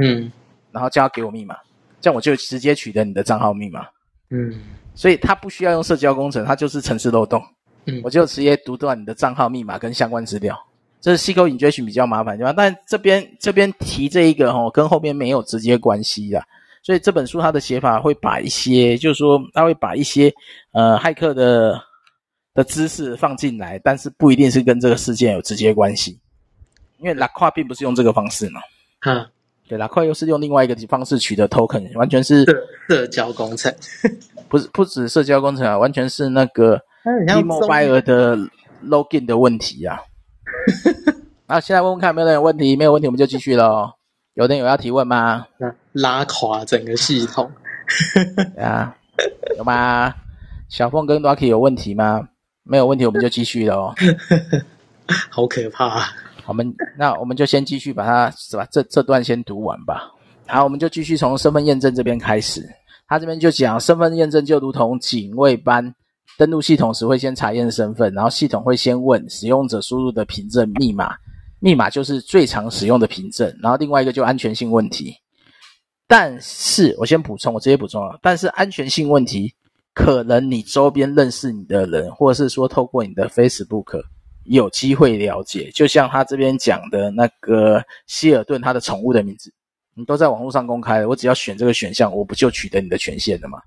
[0.00, 0.30] 嗯，
[0.70, 1.56] 然后叫他给我密码，
[2.00, 3.84] 这样我就直接取得你的账号密码，
[4.30, 4.60] 嗯，
[4.94, 7.42] 所以它不需要用社交工程，它就是城市漏洞，
[7.88, 10.56] 嗯，我就直接读断你的账号密码跟相关资料。
[11.00, 12.52] 这是 SQL injection 比较麻烦，对吧？
[12.56, 16.42] 但这边这边提这一个哦，跟后面没有直接关系的，
[16.82, 20.34] 所以这本书它的写法会把一些，就是说它会把一些
[20.72, 21.80] 呃骇客的
[22.52, 26.18] 的知识放进来，但是不一定是跟这个事件有直接关系，
[26.98, 28.60] 因为 Lacroix 并不是用这个方式嘛，
[29.06, 29.24] 嗯，
[29.68, 32.44] 对，Lacroix 又是用另外一个方式取得 token，完全是
[32.88, 33.72] 社交工程，
[34.48, 36.82] 不是不止社交工程啊，完全是那个
[37.26, 38.36] T-Mobile 的
[38.84, 40.00] login 的问题啊。
[41.46, 42.76] 好，现在问问看，有没有人有问题？
[42.76, 43.90] 没有问题，我们就继续喽。
[44.34, 45.46] 有人有要提问吗？
[45.92, 47.50] 拉垮整个系统。
[48.60, 48.94] 啊，
[49.56, 50.14] 有吗？
[50.68, 52.28] 小凤跟 Rocky 有问题吗？
[52.62, 53.94] 没有问题，我们就继续喽。
[55.30, 56.08] 好可怕啊！
[56.46, 58.66] 我们那我们就先继续把它是吧？
[58.70, 60.12] 这这段先读完吧。
[60.46, 62.62] 好，我们就继续从身份验证这边开始。
[63.06, 65.94] 他这边就讲身份验证就如同警卫般。
[66.38, 71.16] 登录系统时会先查验身份，然后系统会先问使用者输入的凭证密码，
[71.58, 73.52] 密码就是最常使用的凭证。
[73.60, 75.12] 然后另外一个就安全性问题。
[76.06, 78.16] 但是我先补充，我直接补充啊。
[78.22, 79.52] 但是安全性问题，
[79.92, 84.00] 可能你周边认识你的人，或者是说透过你的 Facebook
[84.44, 85.72] 有机会了解。
[85.74, 89.52] 就像他这边讲的那个希尔顿，他的宠物的名字，
[89.96, 93.58] 你都在网络上公开了，我只要选这个选项，我不就取得你的权限了吗？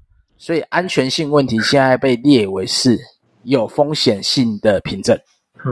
[0.41, 2.97] 所以安全性问题现在被列为是
[3.43, 5.15] 有风险性的凭证，
[5.63, 5.71] 嗯，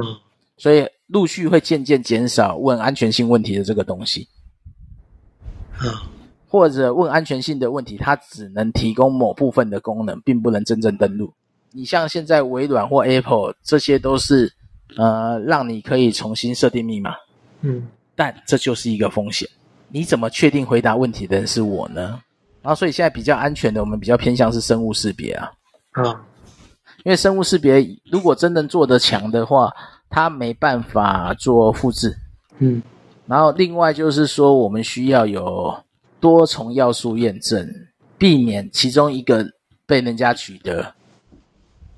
[0.57, 4.27] 所以陆续会渐渐减少问安全性问题的这个东西，
[5.81, 5.89] 嗯，
[6.47, 11.33] 或者问安全性的问题，它只能提供某部分的功能，并不能真正登录。
[11.71, 14.53] 你像现在微软或 Apple，这些都是
[14.97, 17.15] 呃让你可以重新设定密码，
[17.61, 19.49] 嗯，但这就是一个风险。
[19.87, 22.21] 你怎么确定回答问题的人是我呢？
[22.61, 25.51] 然后，所以现在比较安全的，我们比较偏向是生物识别啊。
[25.91, 26.21] 啊，
[27.03, 29.71] 因为生物识别如果真的做得强的话，
[30.09, 32.15] 它没办法做复制。
[32.57, 32.81] 嗯。
[33.25, 35.73] 然后，另外就是说，我们需要有
[36.19, 37.69] 多重要素验证，
[38.17, 39.45] 避免其中一个
[39.85, 40.93] 被人家取得。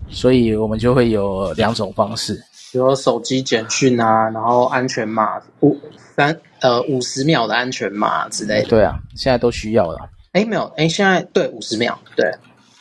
[0.09, 2.35] 所以我们就会有两种方式，
[2.71, 5.77] 比如手机简讯啊，然后安全码五
[6.15, 8.67] 三呃五十秒的安全码之类的。
[8.67, 10.09] 对啊，现在都需要了。
[10.33, 12.25] 哎，没有，哎，现在对五十秒，对，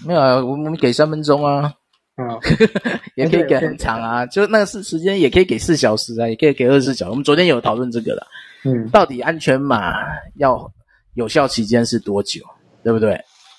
[0.07, 1.73] 没有啊，我们给三分钟啊，
[2.17, 2.39] 嗯，
[3.17, 7.11] 也可以给很长啊，就那个是时间，也可以给四小时啊，也可以给二十四小时。
[7.11, 8.27] 我们昨天有讨论这个了，
[8.65, 9.95] 嗯，到底安全码
[10.37, 10.71] 要
[11.15, 12.41] 有效期间是多久，
[12.85, 13.15] 对不对？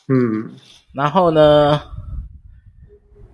[0.08, 0.50] 嗯，
[0.94, 1.82] 然后呢，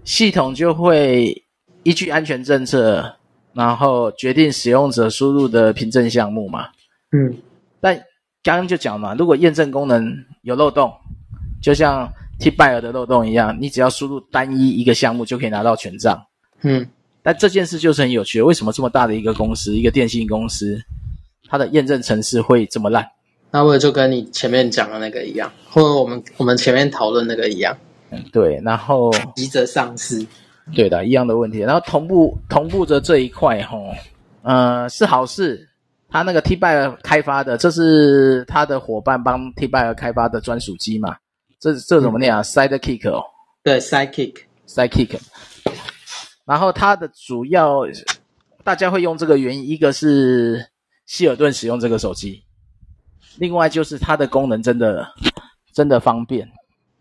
[0.03, 1.43] 系统就会
[1.83, 3.15] 依据安全政策，
[3.53, 6.67] 然后决定使用者输入的凭证项目嘛。
[7.11, 7.37] 嗯，
[7.79, 7.99] 但
[8.43, 10.11] 刚刚就讲嘛，如果验证功能
[10.43, 10.91] 有漏洞，
[11.61, 16.21] 就像 T-Buyer 的漏洞一样，你只要输入单一一个项目就可以拿到权杖。
[16.61, 16.87] 嗯，
[17.21, 20.79] 但这件事就是很有趣，为什么这么大的一个公司，一个电信公司，
[21.49, 23.05] 它的验证程式会这么烂？
[23.51, 27.75] 那我就跟你前面讲的那个一样，或者我们我们前面讨论那个一样。
[28.11, 30.25] 嗯，对，然后急着上市，
[30.73, 31.59] 对的，一样的问题。
[31.59, 33.83] 然后同步同步着这一块，吼，
[34.43, 35.66] 呃，是好事。
[36.09, 41.15] 他那个 T-Buyer 开发的，这是他的伙伴帮 T-Buyer 开发的专属机嘛？
[41.59, 42.41] 这这怎么念啊？
[42.41, 43.23] 嗯，Sidekick 哦，
[43.63, 45.19] 对，Sidekick，Sidekick。
[46.45, 47.81] 然后它的主要
[48.63, 50.65] 大家会用这个原因，一个是
[51.05, 52.43] 希尔顿使用这个手机，
[53.37, 55.07] 另外就是它的功能真的
[55.73, 56.49] 真的方便，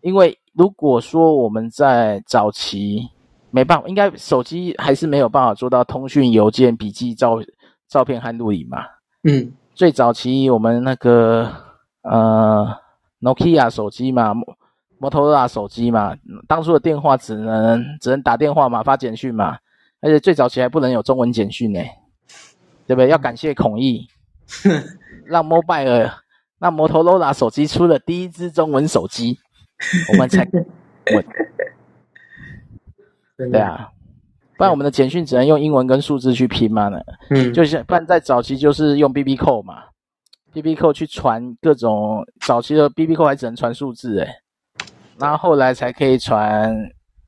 [0.01, 0.39] 因为。
[0.59, 3.07] 如果说我们在早期
[3.51, 7.37] 没办法，应该手机还是没有办法做到通讯、邮件、笔记、照
[7.91, 8.79] 照片和录影嘛。
[9.27, 11.53] 嗯，最早期我们那个
[12.03, 12.79] 呃
[13.21, 14.33] ，Nokia 手机嘛，
[14.99, 19.59] 摩托罗拉手机嘛，当初的电话只能只能打电话嘛，发简讯嘛，
[20.01, 21.81] 而且最早期还不能有中文简讯呢，
[22.87, 23.09] 对不对？
[23.09, 24.07] 要感谢孔毅，
[25.27, 26.13] 让 Mobile
[26.61, 29.39] 让摩托罗拉手机出了第一支中文手机。
[30.13, 30.43] 我们才
[31.15, 31.25] 稳，
[33.51, 33.91] 对啊，
[34.57, 36.99] 不然我们的简讯只能用英文跟数字去拼嘛呢？
[37.31, 39.83] 嗯，就是不然在早期就是用 BB Call 嘛
[40.53, 44.29] ，BB Call 去传各种早期的 BB Call 还只能传数字诶，
[45.19, 46.75] 然后后来才可以传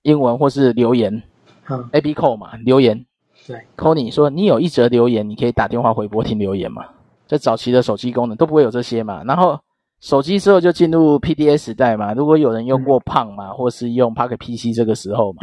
[0.03, 1.23] 英文或是留言，
[1.69, 3.05] 嗯，AB Call 嘛，留言，
[3.47, 6.85] 对，call 你说你有一则留言，你可以打电话回拨听留言嘛，
[7.27, 9.59] 在早期的手机功能都不会有这些嘛，然后。
[10.01, 15.39] 手机之后就进入 PDA 时代嘛，如果有人用过 Palm 嘛，或是用 Pocket PC 这个时候嘛，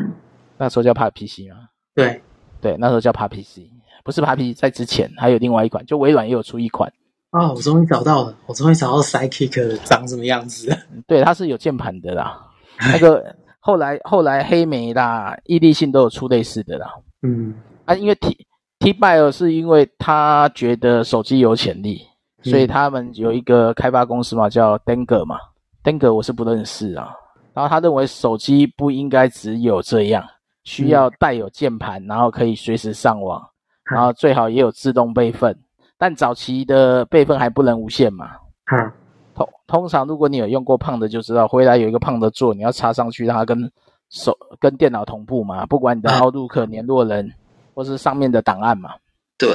[0.57, 1.57] 那时候叫 Pocket PC 嘛，
[1.95, 2.21] 对，
[2.61, 3.61] 对，那时候叫 PC，
[4.03, 6.91] 不是 PC，在之前还有另外一款，就微软也有出一款。
[7.31, 10.77] 哦，我终于找到了，我终于找到 Sidekick 长什么样子了。
[11.07, 12.45] 对，它是有键盘的啦，
[12.93, 16.93] 那个后来后来黑莓啦、易利信都有出类似的啦。
[17.23, 17.55] 嗯，
[17.85, 18.45] 啊，因为 T
[18.79, 22.05] T-Buyer 是因为他觉得手机有潜力。
[22.43, 25.39] 所以他们有一个开发公司嘛，叫 Denger 嘛
[25.83, 27.11] Denger 我是不认识啊。
[27.55, 30.23] 然后他认为手机不应该只有这样，
[30.65, 33.41] 需要带有键盘，然后可以随时上网，
[33.85, 35.57] 然后最好也有自动备份。
[35.97, 38.31] 但早期的备份还不能无线嘛。
[38.65, 38.91] 嗯。
[39.33, 43.71] 通通常如果你有用过胖的就知道，回来有一个胖的座，你要插上去，让它跟
[44.09, 47.31] 手跟电脑同步嘛，不管你的 Outlook 联络人
[47.73, 48.91] 或是上面的档案嘛。
[49.37, 49.49] 对。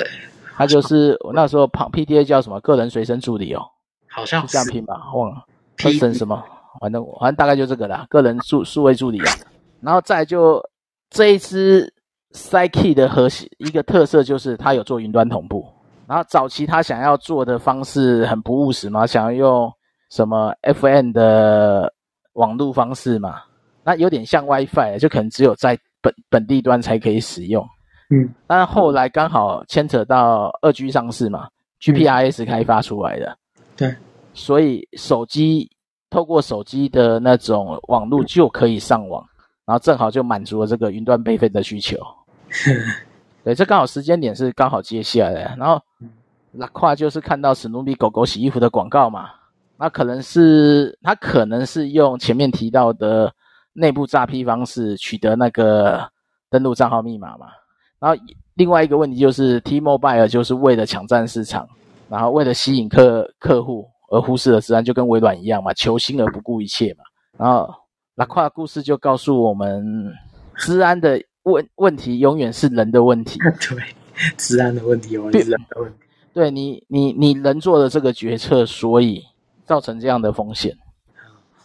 [0.57, 3.63] 它就是我那时候胖 PDA 叫什么个人随身助理哦，
[4.11, 5.45] 好像是这样拼吧，忘了。
[5.79, 6.43] Person 什么？
[6.81, 9.33] 反正反正大概就这个啦，个人数数位助理啊。
[9.81, 10.63] 然后再就
[11.11, 11.93] 这一支
[12.33, 15.67] Sidekick 的核心一个特色就是它有做云端同步。
[16.07, 19.73] 然后早期他想要做的方式很不务实嘛，想要用
[20.11, 21.93] 什么 FN 的
[22.33, 23.43] 网络方式嘛，
[23.85, 27.65] 那有点像 WiFi，就可能只有在本本地端才可以使用。
[28.11, 31.47] 嗯，但后来刚好牵扯到二 G 上市嘛
[31.81, 33.97] ，GPRS 开发出来的，嗯、对，
[34.35, 35.71] 所以手机
[36.11, 39.25] 透过手机的那种网络就可以上网，
[39.71, 41.97] 然后正好就满足了这个云端备份的需求。
[43.45, 45.81] 对，这刚好时间点是刚好接下来，然后
[46.51, 49.31] 拉胯就是看到史努比狗狗洗衣服的广告嘛，
[49.77, 53.33] 那可能是他可能是用前面提到的
[53.73, 56.05] 内部诈骗方式取得那个
[56.51, 57.47] 登录账号密码嘛。
[58.01, 58.21] 然后
[58.55, 61.69] 另外一个问题就是，T-Mobile 就是为了抢占市场，
[62.09, 67.05] 然后为了吸引客客户而忽视了资安，就跟微软一样嘛，求新而不顾一切嘛。
[67.39, 67.73] 然后
[68.21, 70.13] 拉胯故事就告诉我们，
[70.59, 73.39] 治安的问问题永远是人的问题。
[73.67, 73.83] 对，
[74.37, 75.97] 治安的问题永远是人的问题。
[76.35, 79.25] 对，对你，你你人做的这个决策，所以
[79.65, 80.77] 造成这样的风险。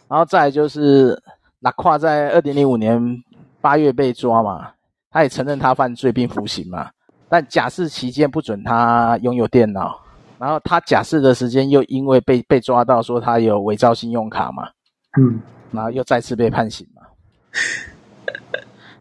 [0.07, 1.21] 然后再来就是
[1.59, 3.21] 拉胯在二零零五年
[3.59, 4.71] 八月被抓嘛。
[5.11, 6.89] 他也承认他犯罪并服刑嘛，
[7.27, 9.99] 但假释期间不准他拥有电脑，
[10.39, 14.69] 然后他假释的时间又因为被被抓到说他有伪造信用卡嘛，
[15.17, 15.41] 嗯，
[15.75, 17.01] 然后又再次被判刑嘛。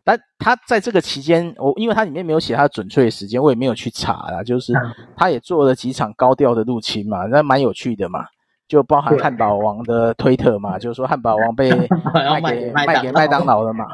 [0.06, 4.74] 但他在这个期间，我因为他里面没有写他的准确时间，我也没有去查啦，就是
[5.16, 8.26] 他也做了几场高调的入侵嘛，那蛮有趣的嘛，
[8.68, 11.70] 就包含汉堡王的推特嘛，就是说汉堡王被
[12.42, 13.86] 卖给卖给麦当劳了嘛。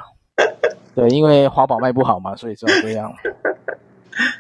[0.93, 3.15] 对，因为华宝卖不好嘛，所以只好这样。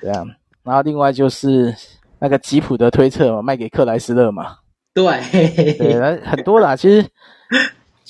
[0.00, 0.26] 对啊，
[0.64, 1.72] 然后另外就是
[2.18, 4.56] 那个吉普的推特嘛，卖给克莱斯勒嘛。
[4.92, 5.04] 对，
[5.78, 6.74] 对，很多啦。
[6.74, 7.08] 其实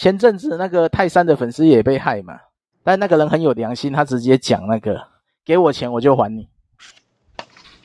[0.00, 2.40] 前阵子那个泰山的粉丝也被害嘛，
[2.82, 4.98] 但那个人很有良心，他直接讲那个
[5.44, 6.48] 给我钱我就还你。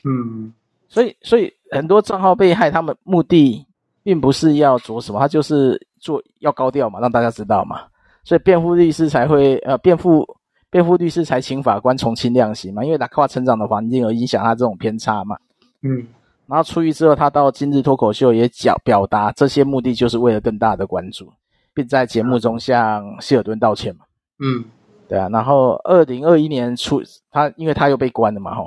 [0.02, 0.50] 嗯，
[0.88, 3.66] 所以所以很多账号被害，他们目的
[4.02, 7.82] 并不是要做什么，他就是做要高调嘛，让大家知道嘛。
[8.24, 10.26] 所以辩护律师才会呃辩护
[10.70, 15.36] 辩护律师才请法官从轻量刑嘛，因为他跨成长的环境而影响他这种偏差嘛。
[15.82, 16.08] 嗯。
[16.46, 21.30] 然后出狱之后，他到今日脱口秀也讲表达这些目的，就是为了更大的关注，
[21.76, 24.06] 并在节目中向希尔顿道歉嘛。
[24.38, 24.64] 嗯，
[25.06, 25.28] 对啊。
[25.30, 28.64] 然后二零二一年出他，因为他又被关了嘛，吼。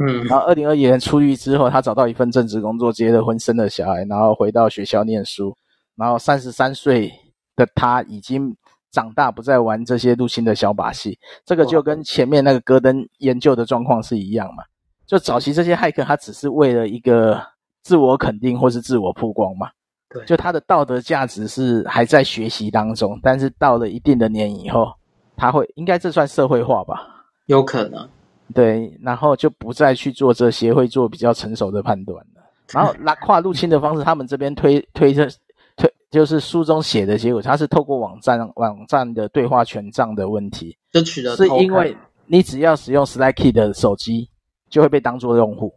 [0.00, 0.24] 嗯。
[0.24, 5.56] 然后二零二一年出狱之后，他找到一份正职工作，结了婚，生了小孩，然后回到学校念书。
[5.94, 7.12] 然后三十三岁
[7.54, 8.56] 的他已经
[8.90, 11.16] 长大，不再玩这些入侵的小把戏。
[11.44, 14.64] 这个就跟前面那个戈登研究的状况是一样嘛。
[15.06, 17.40] 就早期这些骇客，他只是为了一个
[17.84, 19.68] 自我肯定或是自我曝光嘛。
[20.10, 24.92] 对，就他的道德价值是还在学习当中，但是到了一定的年以后，
[25.36, 27.26] 他会应该这算社会化吧？
[27.46, 28.08] 有可能。
[28.54, 32.42] 对，然后就不再去做这些，会做比较成熟的判断了。
[32.72, 35.28] 然后拉跨入侵的方式，他们这边推推着
[35.76, 41.96] 推，就是书中写的结果，他是透过网站网站的对话权杖的问题，就取得是因为
[42.26, 44.28] 你只要使用 Slacky 的手机。
[44.70, 45.72] 就会被当作用户，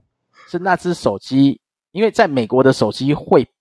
[0.49, 1.61] 是那只手机，
[1.93, 3.47] 因为在美国的手机会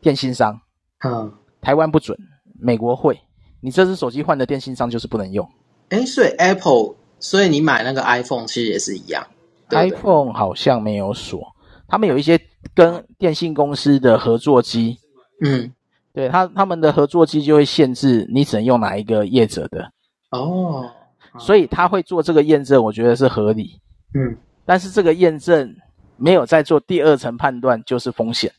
[0.00, 0.60] 电信商，
[1.04, 2.18] 嗯，台湾不准，
[2.58, 3.18] 美国会，
[3.60, 5.48] 你这只手机换的电信商就是不能用。
[5.90, 9.26] 诶，所以 Apple，所以你买那个 iPhone 其实也是一样
[9.70, 11.54] ，iPhone 好像没有锁，
[11.86, 12.40] 他们有一些
[12.74, 14.98] 跟电信公司的合作机，
[15.42, 15.72] 嗯，
[16.12, 19.90] 对他他们的合作机就会限制你只能用哪一个业者的，
[20.30, 20.90] 哦，
[21.38, 23.80] 所以他会做这个验证，我觉得是合理，
[24.14, 24.36] 嗯。
[24.70, 25.74] 但是这个验证
[26.18, 28.52] 没有在做第二层判断，就是风险。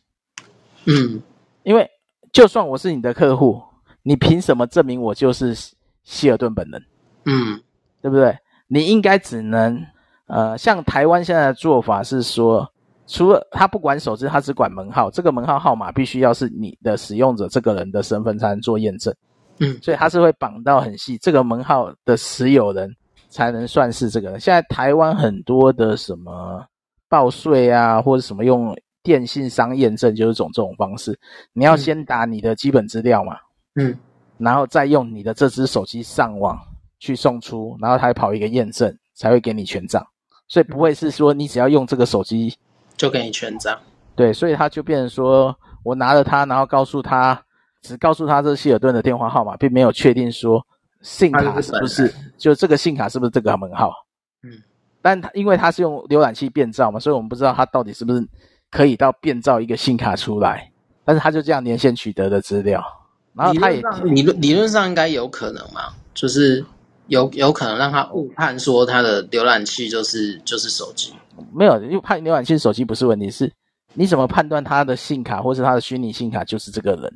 [0.86, 1.22] 嗯，
[1.70, 1.88] 因为
[2.32, 3.61] 就算我是你的客户，
[4.01, 5.53] 你凭什么证明我就是
[6.01, 6.84] 希尔顿本人？
[7.26, 7.61] 嗯，
[8.01, 8.36] 对不对？
[8.67, 9.80] 你应该只能
[10.26, 12.67] 呃，像台湾现在的做法是说，
[13.05, 19.13] 除了他不管手机，他只管门号，这个门号号码必须要是你的使用者这个人的身份才能做验证。
[19.59, 22.91] 嗯，所以他是会绑到很细，这个门号的持有人。
[23.32, 24.39] 才能算是这个人。
[24.39, 26.65] 现在台湾很多的什么
[27.07, 28.76] 报税啊，或者什么用
[29.10, 31.20] 电信商验证，就是种这种方式。
[31.51, 33.38] 你要先打你的基本资料嘛，
[33.74, 33.97] 嗯，
[34.38, 36.55] 然后再用你的这只手机上网
[36.99, 40.05] 去送出，然后他会跑一个验证，才会给你权杖。
[40.47, 42.55] 所以不会是说你只要用这个手机
[42.95, 43.76] 就给你权杖。
[44.16, 47.43] 对，所以他就变成说我拿了它，然后告诉他，
[47.82, 50.64] 只告诉他这希尔顿的电话号码，并没有确定说。
[51.01, 53.93] 信卡是不是就这个信卡是不是这个门号？
[54.43, 54.51] 嗯，
[55.01, 58.20] 但他因为他是用浏览器变造嘛，所以我们不知道他到底是不是
[58.72, 60.72] 可以到变造一个信卡出来。
[61.05, 62.84] 但是他就这样连线取得的资料，
[63.34, 66.63] 然后他也理论理论上应该有可能嘛，就是
[67.07, 71.11] 有有可能让他误判说他的浏览器就是就是手机。
[71.51, 73.51] 没有，因为判浏览器手机不是问题，是
[73.95, 77.11] 你怎么判断他的信卡或是他的虚拟信卡就是这个人？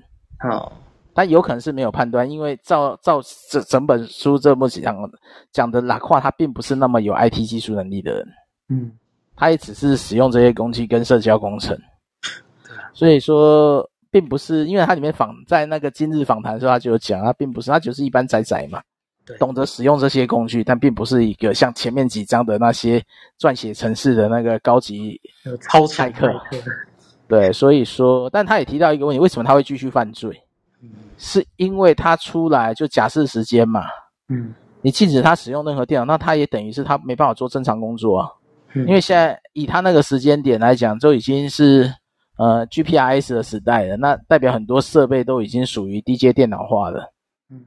[0.50, 0.72] 哦。
[1.16, 4.98] 但有可能是没有判断，因为照照这整本书这么讲
[5.52, 8.28] 讲的拉胯，他并不是那么有 IT 技术能力的人，
[8.70, 8.92] 嗯，
[9.36, 11.78] 他也只是使用这些工具跟社交工程，
[12.94, 18.82] 所以说并不是，因为他里面访在那个今日访谈的时候，他就有讲，他并不是，他就是一般宅宅嘛，
[19.26, 23.04] 对，懂得使用这些工具，但并不是一个像前面几章的那些
[23.40, 25.20] 撰写程式的那个高级
[25.62, 26.32] 超骇客，
[27.28, 30.40] 对，所以说，但他也提到一个问题，为什么他会继续犯罪？
[31.18, 33.86] 是因为他出来就假释时间嘛，
[34.28, 38.30] 嗯，你禁止他使用任何电脑，那他也等于是他没办法做正常工作啊。
[38.74, 41.94] 嗯，因为现在以他那个时间点来讲，就已经是
[42.38, 47.14] 呃 GPRS 的时代了，那代表很多设备都已经属于低阶电脑化了。
[47.50, 47.66] 嗯，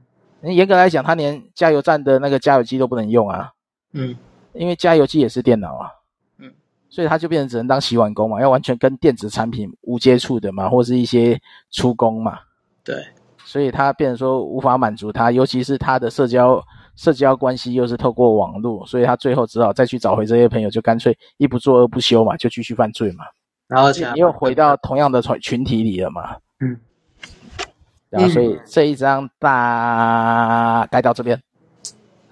[0.53, 3.51] 严格来讲，他连加油站的那个加油机都不能用啊。
[3.93, 4.15] 嗯，
[4.53, 5.89] 因为加油机也是电脑啊。
[6.39, 6.51] 嗯，
[6.89, 11.39] 所以他就变成只能当洗碗工嘛，要完全跟电子产品无接触的嘛，或是一些
[11.71, 12.39] 出工嘛。
[12.83, 12.95] 对。
[13.45, 16.61] 所以他变成说无法满足他，尤其是他的社交
[16.97, 23.23] 社交关系又是透过网络，所以他最后只好再去找回这些朋友，就干脆一不做二不休嘛，就继续犯罪嘛。
[23.67, 26.35] 然后又回到同样的群群体里了嘛。
[26.59, 26.77] 嗯。
[28.09, 31.41] 然后所以这一章大概到这边，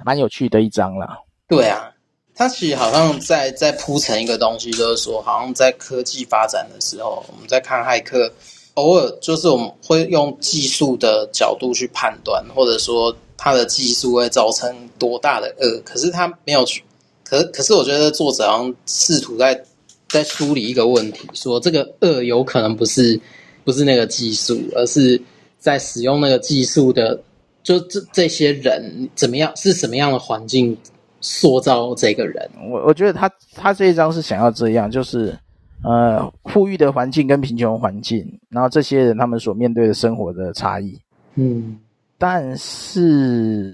[0.03, 1.07] 蛮有趣的一章了。
[1.47, 1.91] 对啊，
[2.34, 8.32] 他其实好像在在铺成一个东西，就是说，好像在科技发展的时候，我们在看骇客。
[8.76, 13.16] 偶尔就是我们会用技术的角度去判断，或者说
[13.46, 16.82] 他的技术会造成多大的恶，可是他没有去，
[17.24, 19.64] 可可是我觉得作者好像试图在
[20.10, 23.22] 在梳理一个问题，说这个恶有可能不是
[23.64, 25.22] 不是那个技术，而是
[25.60, 27.22] 在使用那个技术的，
[27.62, 30.76] 就这这些人怎么样，是什么样的环境
[31.22, 32.50] 塑造这个人？
[32.72, 35.38] 我我觉得他他这一章是想要这样，就是
[35.84, 40.98] 呃，富裕的环境跟贫穷环境，然后这些人他们所面对的生活的差异。
[41.36, 41.78] 嗯，
[42.18, 43.74] 但是，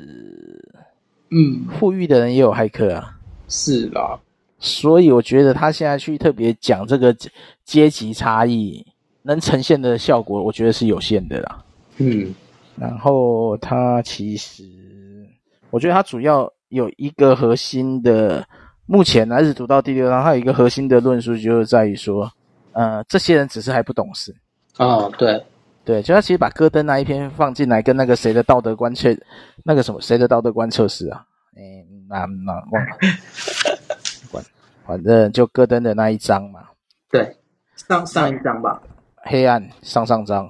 [1.30, 3.18] 嗯，富裕的人也有骇客啊。
[3.48, 4.20] 是啦，
[4.60, 7.16] 所以我觉得他现在去特别讲这个
[7.66, 8.86] 阶级差异，
[9.22, 11.64] 能呈现的效果，我觉得是有限的啦。
[11.98, 12.34] 嗯，
[12.78, 14.64] 然后他其实，
[15.70, 18.46] 我觉得他主要有一个核心的，
[18.86, 22.32] 目前还是读到第六章，他有一个核心的论述，就是在于说，
[22.72, 24.34] 呃，这些人只是还不懂事。
[24.78, 25.44] 哦，对，
[25.92, 29.10] 对，就他其实把戈登那一篇放进来，跟那个谁的道德观测，
[29.66, 31.26] 那个什么谁的道德观测试啊？
[31.58, 32.98] 哎，那那忘了，
[34.32, 34.42] 管，
[34.86, 36.62] 反正就戈登的那一章嘛。
[37.10, 37.36] 对，
[37.76, 38.82] 上上一章吧。
[39.18, 40.50] 黑暗上上章。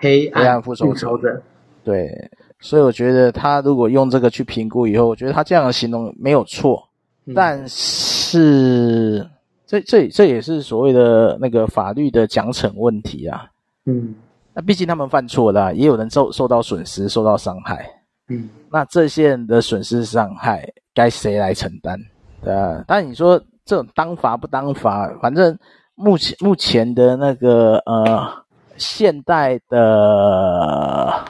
[0.00, 1.42] 黑暗，黑暗复仇者。
[1.84, 6.88] 对，所以我觉得他如果用这个去评估以后，我觉得他这样的形容没有错。
[7.26, 9.28] 嗯、但是，
[9.66, 13.50] 这这这也是所谓的那个法律的奖惩问题啊。
[13.84, 14.14] 嗯。
[14.54, 17.88] 那毕竟他们犯错了，也有人受受到损失，受到伤害。
[18.28, 21.98] 嗯，那这些人的损失伤害该谁来承担？
[22.42, 25.58] 对啊，但你说这种当罚不当罚，反正
[25.94, 28.44] 目前目前的那个呃
[28.76, 31.24] 现代的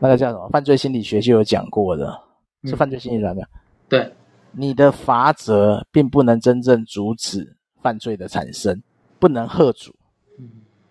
[0.00, 2.18] 那个叫什么犯罪心理学就有讲过的，
[2.64, 3.48] 是犯罪心理学的。
[3.88, 4.12] 对，
[4.52, 8.82] 你的罚则并不能真正阻止犯罪的产生，
[9.18, 9.94] 不能喝阻。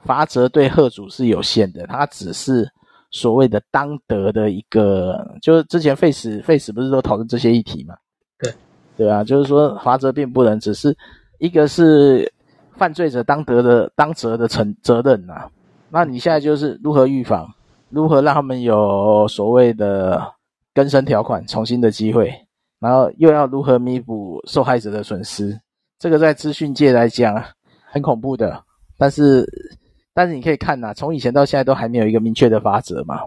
[0.07, 2.67] 嗯，罚则对贺主是有限的，它只是。
[3.09, 7.95] 所谓的当得的一个，就是之前废死废死不是都讨论这些议题嘛？
[8.37, 8.53] 对，
[8.97, 10.95] 对啊，就是说罚则并不能只是
[11.39, 12.29] 一个是
[12.73, 15.49] 犯罪者当得的当责的承责任呐、啊。
[15.89, 17.49] 那你现在就是如何预防，
[17.89, 20.21] 如何让他们有所谓的
[20.73, 22.29] 更生条款，重新的机会，
[22.77, 25.57] 然后又要如何弥补受害者的损失？
[25.97, 27.41] 这个在资讯界来讲
[27.85, 28.61] 很恐怖的，
[28.97, 29.47] 但是。
[30.17, 33.19] 但是你可以看呐、啊，从以前到现在都还没有一个明确的法则嘛。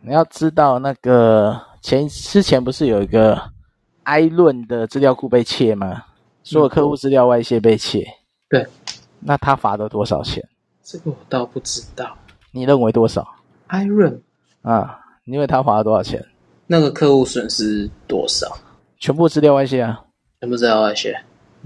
[0.00, 3.38] 你要知道，那个前之前不是有一个
[4.04, 6.04] 埃润的资料库被窃吗？
[6.42, 8.02] 所有客户资料外泄被窃。
[8.48, 8.66] 对。
[9.20, 10.42] 那他罚了多少钱？
[10.82, 12.16] 这个我倒不知道。
[12.50, 13.28] 你认为多少？
[13.66, 14.18] 埃润
[14.62, 16.24] 啊，你认为他罚了多少钱？
[16.66, 18.56] 那个客户损失多少？
[18.98, 20.02] 全部资料外泄啊。
[20.40, 21.14] 全部资料外泄。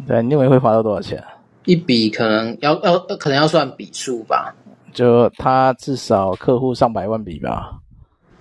[0.08, 1.22] 对，你认为会罚到多少钱？
[1.66, 4.52] 一笔可能要要可能要算笔数吧。
[4.92, 7.80] 就他至少客户上百万笔吧，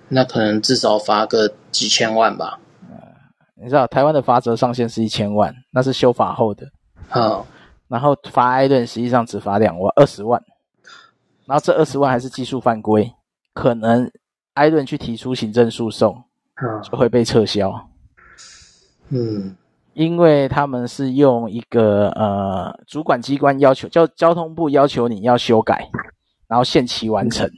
[0.08, 2.58] 那可能至少罚个几千万吧。
[2.90, 2.96] 呃，
[3.54, 6.66] 你知道台湾的罚则上限是一千万，那是修法后的。
[7.08, 7.46] 好，
[7.88, 10.42] 然后罚艾伦实际上只罚两万二十万，
[11.46, 13.12] 然后这二十万还是技术犯规，
[13.54, 14.10] 可能
[14.54, 16.22] 艾伦去提出行政诉讼，
[16.82, 17.72] 就会被撤销。
[19.08, 19.56] 嗯。
[19.94, 25.86] 因为他们是用一个呃主管机关要求，叫交通部要求你要修改。
[26.52, 27.50] 然后限期完成，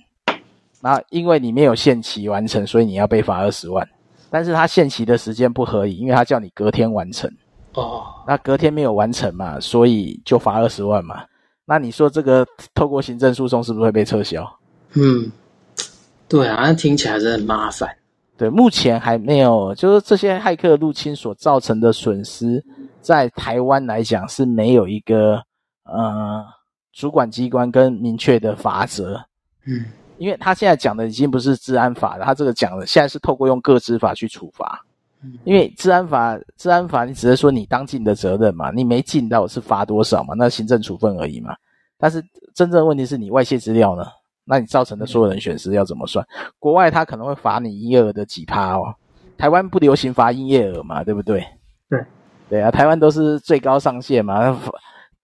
[0.81, 3.85] 然后因为你没有限期完成，所以你要被罚二十万。
[4.31, 7.29] 但是他限期的时间不合理，因为他叫你隔天完成。
[7.73, 11.25] 哦，那隔天没有完成嘛，所以就罚二十万嘛。
[11.65, 14.49] 那你说这个透过行政诉讼是不是会被撤销？
[14.93, 15.29] 嗯，
[16.29, 17.91] 对啊，那听起来真的很麻烦。
[18.37, 22.65] 对，目前还没有，就是这些骇客入侵所造成的损失，
[23.01, 25.43] 在台湾来讲是没有一个
[25.83, 26.45] 呃。
[26.95, 29.21] 主管机关跟明确的罚则，
[29.67, 29.85] 嗯，
[30.17, 34.81] 因为他现在讲的已经不是治安法了，他这个讲的现在是透过用各执法去处罚，
[35.23, 41.55] 嗯，因为治安法，治安法你只是说你当尽的责任嘛，你没尽到是罚多少嘛，那行政处分而已嘛。
[41.99, 42.23] 但是
[42.55, 44.05] 真正的问题是你外泄资料呢，
[44.45, 46.25] 那你造成的所有人损失要怎么算？
[46.61, 48.95] 国外他可能会罚你营业额的几趴哦，
[49.37, 51.45] 台湾不流行罚营业额嘛，对不对？
[51.89, 52.05] 对，
[52.49, 54.57] 对啊，台湾都是最高上限嘛。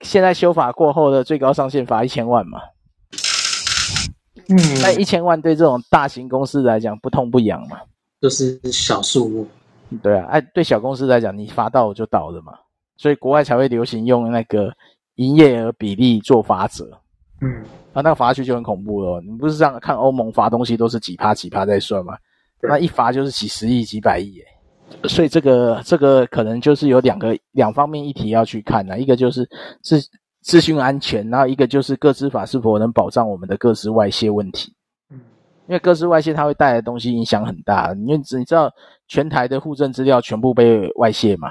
[0.00, 2.60] 现在修法过后的最高上限罚一千万嘛，
[4.48, 7.78] 嗯，那一千万对这种大型公司来讲不痛不痒嘛，
[8.20, 9.46] 就是小数目，
[10.02, 12.54] 对啊，哎，对小公司来讲，你罚到我就倒了嘛，
[12.96, 14.72] 所以国外才会流行用那个
[15.16, 16.90] 营业额比例做罚则，
[17.40, 22.16] 嗯，啊那个罚下去就很恐怖了，你不是这样看欧盟罚东西都是几趴几趴在算吗？
[22.62, 24.44] 那一罚就是几十亿几百亿耶。
[25.04, 29.48] 所以这个这个可能就是有两个两方面议题要去看呢，一个就是
[29.82, 30.00] 资
[30.42, 34.74] 资讯安全，然后一个就是各资法是否能保障我们的各资外泄问题。
[35.10, 35.20] 嗯，
[35.66, 38.70] 因为各资外泄它会带来的东西影响很大，因为你知道
[39.08, 41.48] 全台的户政资料全部被外泄嘛？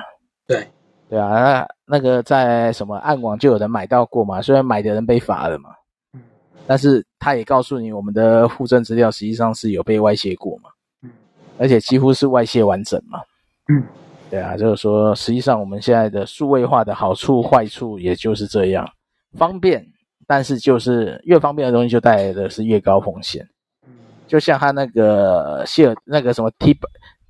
[0.47, 0.67] 对，
[1.09, 5.71] 对啊，那那个在什么暗网就有人买到过嘛，虽然买的人被罚了嘛，
[6.67, 10.69] 但是他也告诉你，我们的户政资料实际上是有被外泄过嘛，
[11.57, 13.19] 而且几乎是外泄完整嘛，
[13.69, 13.83] 嗯，
[14.29, 18.87] 对啊，就是说，实际上我们现在的数位化的好处坏处也就是这样，
[19.37, 19.85] 方便，
[20.27, 23.47] 但是就是越方便的东西就带来的是越高风险，
[24.27, 26.77] 就像他那个谢尔那个什么 T。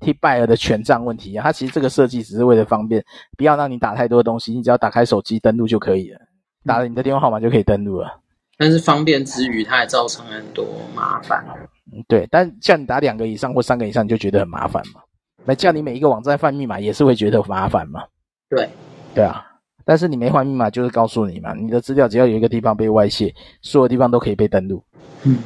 [0.02, 3.04] T 拜尔的权杖问题一样，他其实这个设计只是为了方便，
[3.36, 6.18] 不要让你打太多东西，你只要打开手机登录就可以了，
[6.64, 8.18] 打了你的电话号码就可以登录了。
[8.56, 10.64] 但是方便之余，它也造成很多
[10.94, 11.44] 麻烦。
[11.92, 15.02] 嗯，对，但像你打两个以上或三个以上，你就觉得很麻烦嘛。
[15.44, 18.02] 那叫你每一个网站换密码，也是会觉得麻烦嘛。
[18.48, 18.68] 对，
[19.14, 19.46] 对啊。
[19.84, 24.82] 但是你没换密码，就是告诉你嘛，你的资料只要有一个地方被外泄，所有地方都可以被登录。
[25.24, 25.38] 嗯，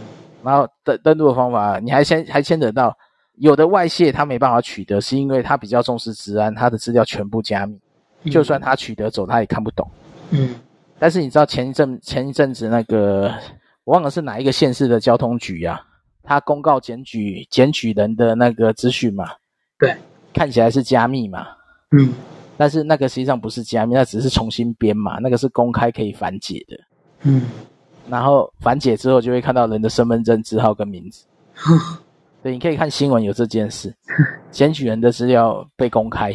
[0.42, 2.96] 然后登登录的方法，你还牵还牵扯到。
[3.36, 7.76] 有的外泄他没办法取得，是因为他比较重视治安，他的资料全部加密，
[8.22, 9.90] 嗯、就算他取得走，他也看不懂。
[10.30, 10.54] 嗯，
[11.00, 13.34] 但是你知道前一阵前一阵子那个
[13.82, 15.80] 我忘了是哪一个县市的交通局啊，
[16.22, 19.24] 他公告检举检举人的那个资讯嘛？
[19.78, 19.94] 对，
[20.32, 21.46] 看起来是加密嘛？
[21.90, 22.12] 嗯，
[22.56, 26.76] 但是那个实际上不是加密，那只是重新编码，那个是公开可以反解的。
[27.22, 27.42] 嗯，
[28.08, 31.24] 然后反解之后就会看到人的身份证字号跟名字。
[32.42, 33.94] 对，你可以看新闻有这件事，
[34.50, 36.32] 检举人的资料被公开，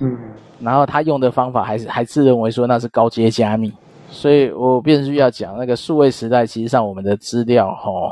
[0.00, 0.16] 嗯，
[0.58, 3.72] 然后他用的方法还是还自认为说那是高阶加密，
[4.08, 8.10] 所以我必须要讲那个数位时代，其实上我们的资料哦，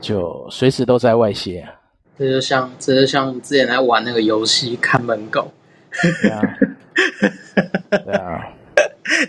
[0.00, 1.66] 就随时都在外泄。
[2.18, 5.50] 这就像这就像之前来玩那个游戏看门狗，
[6.22, 6.40] 对啊，
[8.04, 8.54] 对啊，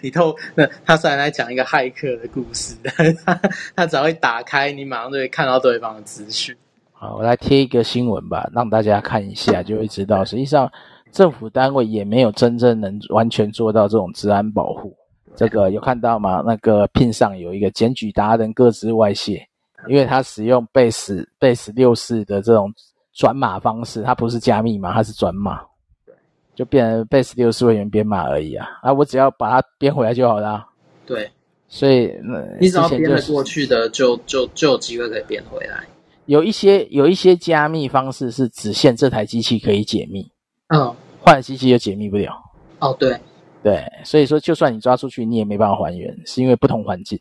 [0.04, 3.40] 你偷那他虽然来讲一个骇客的故事，但是他
[3.76, 6.56] 他只要一打开，你马上就会看到对方的资讯。
[6.94, 10.72] 好，我来贴一个新闻吧，让大家看一下，就会知道，实际上
[11.12, 14.96] 政府单位也没有真正能完全做到这种治安保护。
[15.36, 16.42] 这个有看到吗？
[16.46, 19.46] 那个 PIN 上有一个检举达人个资外泄，
[19.88, 22.74] 因为它使用 Base Base 六四的这种
[23.14, 25.62] 转码方式，它不是加密码，它是转码，
[26.06, 26.14] 对
[26.56, 28.68] 就变成 Base 六四位员编码而已啊。
[28.82, 30.66] 啊，我只要把它编回来就好了。
[31.06, 31.30] 对，
[31.68, 35.86] 所以、嗯、你只要编得过去的，就就就有机会可以编回来。
[36.26, 40.28] 有一些有一些加密方式是只限这台机器可以解密，
[40.70, 42.34] 嗯，换了机器就解密不了。
[42.80, 43.16] 哦，对，
[43.62, 47.20] 对，所以说就算你抓出去，你也没办法还原，是因为不同环境。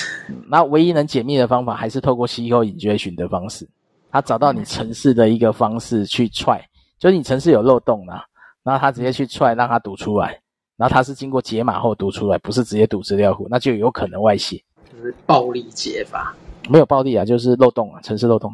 [0.48, 3.68] 那唯一能解密的方法还是透过 SQL injection 的方式，
[4.10, 6.60] 他找到你城市的一个方式去踹，
[6.98, 8.24] 就是你城市有漏洞啦，
[8.62, 10.40] 然后他直接去踹，让他读出来，
[10.76, 14.62] 然后他是经过解码后读出来，不是直接读资料库，那就有可能外泄，
[14.92, 16.34] 就是暴力解法。
[16.68, 18.52] 没有暴力啊，就是漏洞啊，城市漏洞。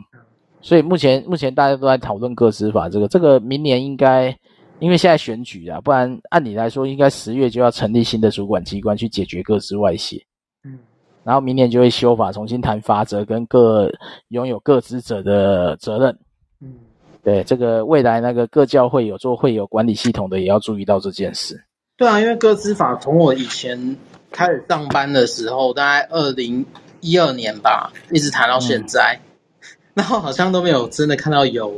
[0.60, 4.34] 所以目前目前大家都在讨论个资法这个，这个明年应该，
[4.80, 10.24] 因为现在选举啊，不然按理来说应该十月就要成立新的主管机关去解决个资外泄。
[10.64, 10.78] 嗯，
[11.24, 13.90] 然后明年就会修法，重新谈法则跟各
[14.28, 16.18] 拥有各职者的责任。
[16.60, 16.74] 嗯，
[17.22, 21.62] 对，这个未来那个各教会有做会有管理系统的也要注意到这件事。
[21.96, 23.96] 对啊，因为各资法从我以前
[24.30, 26.66] 开始上班的时候，大概二零。
[27.00, 29.20] 一二年吧，一直谈到现在，
[29.60, 31.72] 嗯、然后好像都没有真的看到有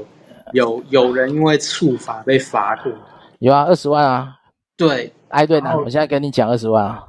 [0.54, 2.90] 有有人因为触法被罚过。
[3.38, 4.36] 有啊，二十万啊。
[4.78, 7.04] 对，哎，对呢，我现在跟你讲二十万啊。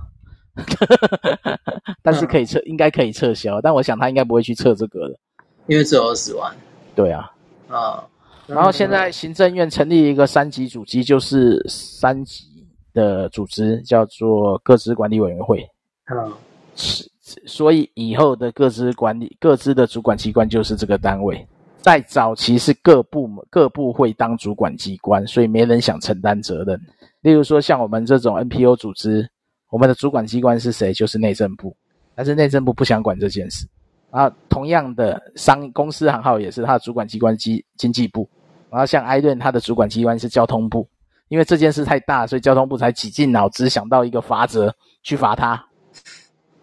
[2.04, 5.20] 但是可以撤，嗯、应该可以撤销，但我想他应该不会去撤这个的，
[5.68, 6.54] 因为只有二十万。
[6.96, 7.32] 对啊。
[7.70, 8.04] 啊、
[8.48, 8.56] 嗯。
[8.56, 12.46] 然后现在行政院成立一个三级组织，就是三级
[12.94, 15.66] 的组织，叫做各资管理委员会。
[16.14, 16.34] 嗯。
[16.76, 17.10] 是。
[17.46, 21.48] 所以以后的各资管理、各资的主管机关就是这个单位。
[21.78, 26.80] 在早期是各部门、各部会当主管机关，所以没人想承担责任。
[27.22, 29.28] 例如说，像我们这种 NPO 组织，
[29.72, 30.94] 我们的主管机关是谁？
[30.94, 31.76] 就是内政部。
[32.14, 33.66] 但是内政部不想管这件事。
[34.12, 38.30] 然后，同样的商公司行号也是他的主管机关经经济部。
[38.70, 40.88] 然后像 iRun，他的主管机关是交通部。
[41.30, 45.66] 因为这件事太大，所以交通部才挤尽脑汁想到一个法则去罚他。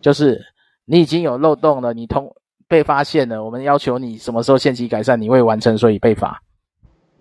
[0.02, 0.38] 就是
[0.84, 2.30] 你已经有漏洞了，你通
[2.68, 6.38] 被发现了，我们要求你什么时候限期改善，你未完成，所以被罚。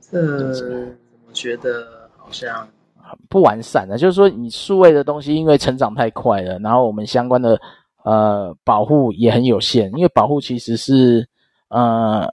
[0.01, 0.19] 这
[1.25, 2.67] 我觉得好像
[3.29, 7.59] 不完善的，就是说你数位的东西因为成长太快了，然后我们相关的
[8.03, 11.27] 呃保护也很有限，因为保护其实是
[11.69, 12.27] 呃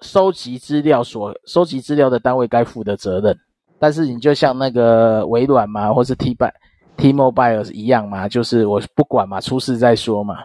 [0.00, 3.38] 收集资料所收集资料的单位该负的责任，
[3.78, 6.52] 但是你就像那个微软嘛，或是 T 百。
[6.96, 10.36] T-Mobile 一样嘛，就是我不管嘛，出事再说嘛。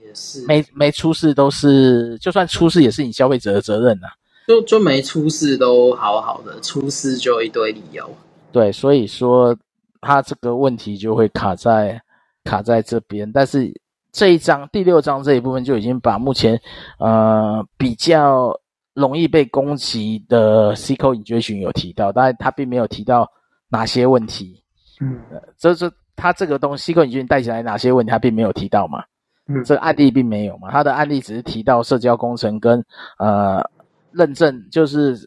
[0.00, 4.14] 也是，没没出事都是，就算出事也是你消费者的责任呐、啊。
[4.46, 8.08] 就就没出事都好好的，出事就一堆理由。
[8.54, 9.56] 对，所以说
[10.00, 12.00] 他这个问题就会卡在
[12.44, 13.32] 卡在这边。
[13.32, 13.68] 但是
[14.12, 16.56] 这一章第六章这一部分就已经把目前
[17.00, 18.56] 呃比较
[18.94, 23.28] 容易被攻击的 SQL injection 有提到，但是他并没有提到
[23.68, 24.62] 哪些问题。
[25.00, 25.18] 嗯，
[25.58, 29.02] 这这他这个东西 SQL injection 带起来哪些问题，他并没有提到嘛。
[29.48, 32.80] 嗯，这个案例并没有嘛，他的案例只是提到社交工程跟
[33.18, 33.68] 呃
[34.12, 35.18] 认证，就是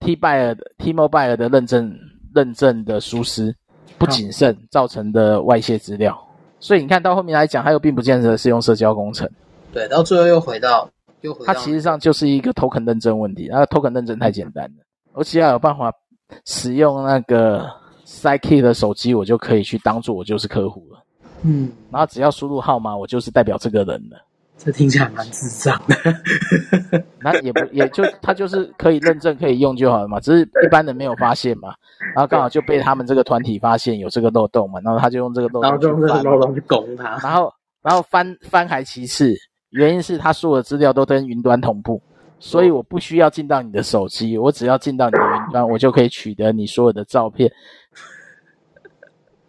[0.00, 1.96] T-Buyer 的 T-Mobile 的认证
[2.34, 3.54] 认证的疏失
[3.98, 6.16] 不谨慎造成的外泄资料，
[6.58, 9.28] 所以你看到后面来讲，它又并不见得是用社交工程，
[9.72, 10.88] 对，到最后又回到
[11.20, 15.92] 又回到，它其实上就是一个 Token 认证问题，那个 Token 认证太简单了，我只要有办法
[16.44, 17.68] 使用那个
[18.06, 20.98] Sidekick 的手机，我就可以去当做我就是客户了。
[21.42, 24.16] 嗯，然后只要输入号码，我就是代表这个人了。
[24.64, 25.96] 这听起来蛮智障的。
[27.20, 31.74] 那也不也就他就是可以认证可以用就好了嘛，只是一般人没有发现嘛。
[32.14, 37.18] 然后刚好就被他们这个团体发现有这个漏洞嘛，然后他就用这个漏洞，然后就用这个漏洞去攻他。
[37.22, 37.52] 然后
[37.82, 39.34] 然后翻翻还其次，
[39.70, 42.00] 原因是他所有的资料都跟云端同步，
[42.38, 47.50] 所以我不需要进到你的手机，我只要进到你的云端，我就可以取得你所有的照片。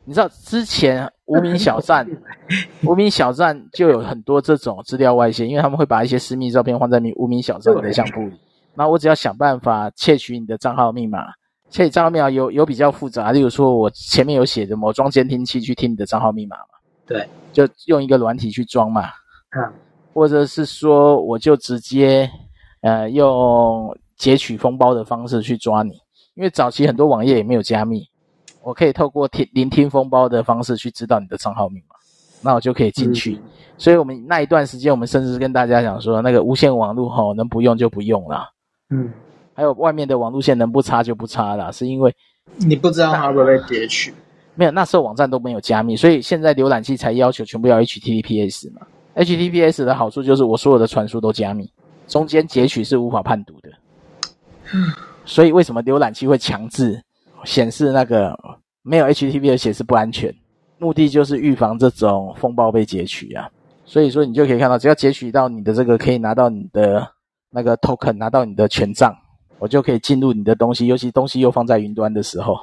[0.05, 2.05] 你知道之前无名小站，
[2.83, 8.33] 无名小站就有很多这种资料外泄，因为他们会把一些私密照片放在无名小站的相簿里。
[8.75, 11.27] 那我只要想办法窃取你的账号密码，
[11.69, 16.65] 窃取账号密码有有比较复杂，例如说我前面有写着某装监听器去听你的账号密码嘛，
[17.05, 19.03] 对，就用一个软体去装嘛，
[19.55, 19.71] 嗯，
[20.13, 22.29] 或者是说我就直接
[22.81, 25.91] 呃用截取封包的方式去抓你，
[26.35, 28.05] 因为早期很多网页也没有加密。
[28.63, 31.95] 我可以透过听聆听风包的方式去知道你的账号密码，
[32.41, 33.33] 那我就可以进去。
[33.33, 33.43] 嗯、
[33.77, 38.49] 所以，我们那一段时间，我们甚至跟大家讲说，那个无线网络吼能不用就不用啦。
[38.89, 39.11] 嗯，
[39.53, 42.15] 还有外面的网路线能不插就不插啦，是因为
[42.57, 44.13] 你不知道它会不会截取。
[44.55, 48.81] 没有，那时候网站都没有加密，所以现在浏览器才要求全部要 HTTPS 嘛。
[49.15, 51.69] HTTPS 的好处就是我所有的传输都加密，
[52.07, 53.69] 中间截取是无法判读的。
[54.73, 54.91] 嗯，
[55.25, 57.03] 所以为什么浏览器会强制？
[57.43, 58.37] 显示那个
[58.81, 60.33] 没有 HTTP 的显示不安全，
[60.77, 63.49] 目的就是预防这种风暴被截取啊。
[63.85, 67.05] 所以说你就可以看到，只要截取到你的这个，可以拿到你的
[67.49, 69.13] 那个 token，拿到你的权杖，
[69.59, 70.87] 我就可以进入你的东西。
[70.87, 72.57] 尤其东西又放在云端的时候，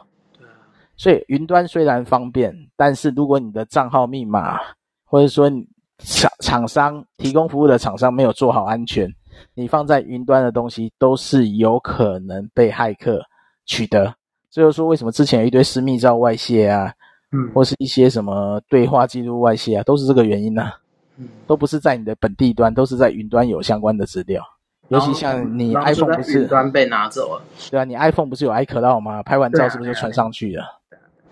[0.97, 4.59] 所以云端虽然方便，但是如果你的账号密码
[5.05, 5.51] 或者说
[5.99, 9.07] 厂厂商提供服务的厂商没有做好安全，
[9.55, 13.23] 你放在云端的东西都是有可能被骇客
[13.67, 14.15] 取得。
[14.51, 16.93] 这就是说，为什么之前有一堆私密照外泄啊，
[17.33, 20.75] 嗯，或是一些什么对话记录外泄啊，都是这个原因呢、啊，
[21.19, 24.43] 嗯， 都不是在你的本地端，都是在云端有相关的资料。
[24.89, 29.23] 尤其像你 iPhone 不是云端被拿走了，对啊，你 iPhone 不是有 iCloud 吗？
[29.23, 30.65] 拍完照是不是就传上去了？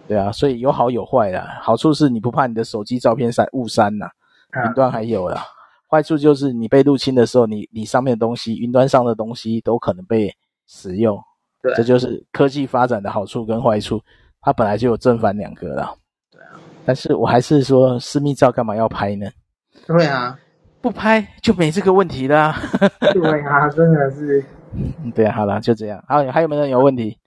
[0.07, 1.59] 对啊，所以有好有坏啦。
[1.61, 4.09] 好处是你不怕你的手机照片删误删呐，
[4.65, 5.45] 云端还有啦。
[5.91, 10.33] 坏处就是你被入侵的时候，你你上面的东西，云端上的东西都可能被
[10.69, 11.21] 使用。
[11.63, 14.01] 对，这就是科技发展的好处跟坏处，
[14.41, 15.95] 它本来就有正反两个了。
[16.31, 16.53] 对啊，
[16.85, 19.29] 但是我还是说，私密照干嘛要拍呢？
[19.87, 20.39] 对啊，
[20.81, 22.55] 不拍就没这个问题啦。
[23.13, 24.45] 对啊， 真的是。
[25.15, 26.03] 对啊，好了，就这样。
[26.07, 27.19] 还有还有没有人有问题？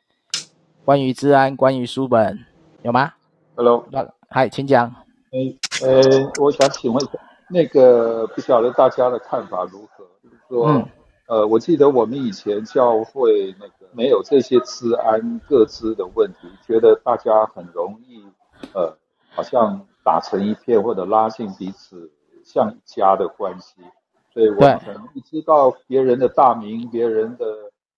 [0.85, 2.39] 关于治安，关于书本，
[2.83, 3.11] 有吗
[3.55, 3.85] ？Hello，
[4.29, 4.93] 嗨，请讲。
[5.31, 7.19] 呃，呃，我想请问一下，
[7.49, 10.05] 那个不晓得大家的看法如何？
[10.23, 10.67] 就是说。
[10.69, 10.87] 嗯
[11.27, 18.23] 呃，我记得我们以前教会那个没有这些治安各自的问题，觉得大家很容易，
[18.73, 18.95] 呃，
[19.29, 22.11] 好像打成一片或者拉近彼此
[22.43, 23.81] 像家的关系，
[24.33, 27.45] 所以我们很容易知道别人的大名，别人的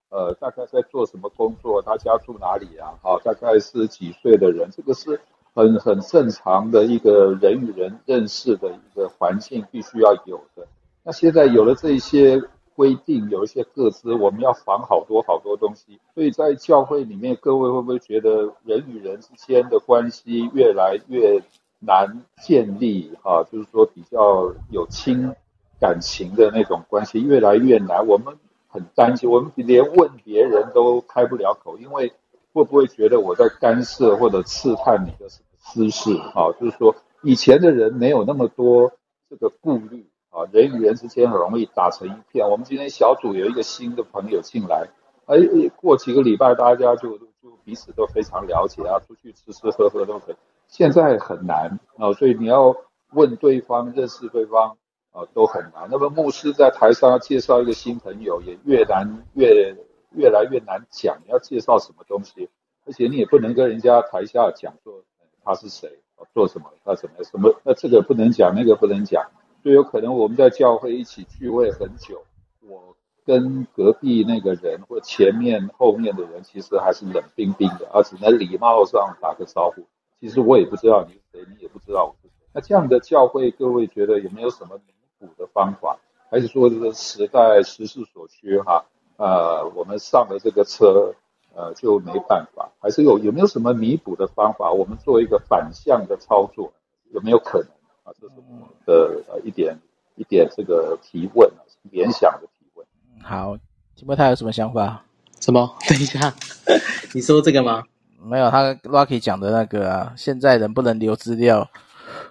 [0.10, 2.94] 呃大概在做什么工作，他家住哪里啊？
[3.02, 5.20] 好，大概是几岁的人，这个是
[5.54, 10.68] 很很正常的一个人与人认识的一个环境必须要有的。
[11.04, 12.41] 那现在有了这些。
[12.76, 21.41] 规定有一些个资，我们要防好多好多东西，所以在教会里面，各位会不会觉得人与人之间的关系越来越
[21.80, 23.11] 难建立？
[23.21, 25.34] 哈，就是说比较有亲
[25.80, 28.05] 感情的那种关系越来越难。
[28.07, 28.36] 我们
[28.67, 32.11] 很担心，我们连问别人都开不了口，因为
[32.53, 36.15] 会不会觉得我在干涉或者刺探你的私事？
[36.34, 38.91] 哈，就是说以前的人没有那么多
[39.30, 40.05] 这个顾虑。
[40.34, 42.50] 啊，人与人之间很容易打成一片。
[42.50, 44.88] 我们今天小组有一个新的朋友进来，
[45.28, 45.38] 哎，
[45.76, 50.36] 过几个礼拜大家就就彼此都非常了解啊，出去吃吃喝喝都可以。
[50.68, 52.76] 现在很难啊，所以你要
[53.12, 54.76] 问对方、认识对方
[55.12, 55.88] 啊，都很难。
[55.92, 59.76] 那么牧师在台上要介绍一个新朋友，也越难越
[60.16, 61.20] 越来越难讲。
[61.28, 62.50] 要介绍什么东西？
[62.86, 65.04] 而且你也不能跟人家台下讲说，
[65.44, 66.00] 他是谁，
[66.34, 69.24] 做什么，他怎么什么，那这个不能讲，那个不能讲，
[69.64, 72.22] 就有可能我们在教会一起聚会很久，
[72.68, 72.95] 我
[73.26, 79.84] 跟隔壁那个人或前面后面的人，其实还是冷冰冰的，而只能礼貌上打个招呼。
[80.20, 82.34] 其实我也不知道你是谁，你也不知道我是谁。
[82.53, 85.97] 那这样的教会，各位觉得有没有什么弥补的方法？
[86.30, 88.84] 还是说这个时代时势所趋哈？
[89.18, 91.14] 呃，我们上了这个车，
[91.55, 92.72] 呃，就没办法？
[92.80, 94.72] 还是有有没有什么弥补的方法？
[94.72, 96.74] 我们做一个反向的操作，
[97.11, 97.68] 有没有可能
[98.04, 98.12] 啊？
[98.22, 99.78] 这是我的呃一点
[100.16, 102.86] 一点这个提问啊，联想的提问。
[103.22, 103.58] 好，
[103.95, 105.04] 提莫他有什么想法？
[105.39, 105.76] 什么？
[105.89, 106.34] 等一下，
[107.14, 107.84] 你说这个吗？
[108.22, 111.70] 没有，他 Rocky 讲的那个啊，现在人不能留资料。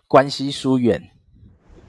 [0.06, 1.10] 关系疏远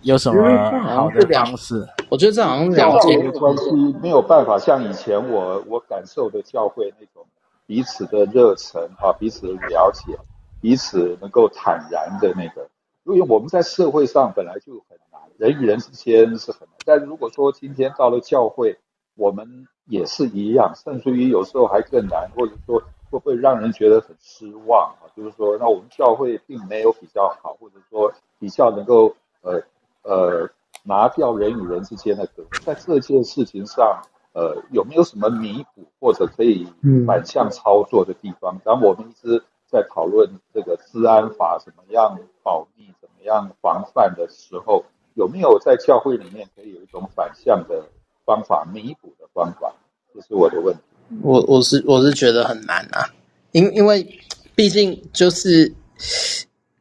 [0.01, 1.85] 有什么好的方式？
[2.09, 3.71] 我觉得这好像两件关系
[4.01, 7.25] 没有办法像以前我我感受的教会那种
[7.65, 10.17] 彼此的热忱啊，彼此的了解，
[10.61, 12.67] 彼此能够坦然的那个。
[13.05, 16.75] 因为我们在社会上本来就很难，人与人之间是很难。
[16.85, 18.77] 但如果说今天到了教会，
[19.15, 22.79] 我们也是一样，甚至于有时候还更难，或者说
[23.11, 25.05] 会不会让人觉得很失望啊？
[25.15, 29.61] 就是说，那我们教会并没有比较好，或者说比较能够呃
[30.01, 30.49] 呃
[30.83, 34.01] 拿掉人与人之间的隔阂，在这件事情上，
[34.33, 36.67] 呃有没有什么弥补或者可以
[37.05, 38.59] 反向操作的地方？
[38.63, 39.43] 当我们一直
[39.73, 47.83] 在讨论这个治安法怎么样保密、怎么样防范的时候，有没有在教会里面可以有一种反向的
[48.23, 49.73] 方法、弥补的方法？
[50.13, 50.81] 这是我的问题。
[51.23, 53.09] 我我是我是觉得很难啊，
[53.51, 54.07] 因因为。
[54.55, 55.73] 毕竟就是，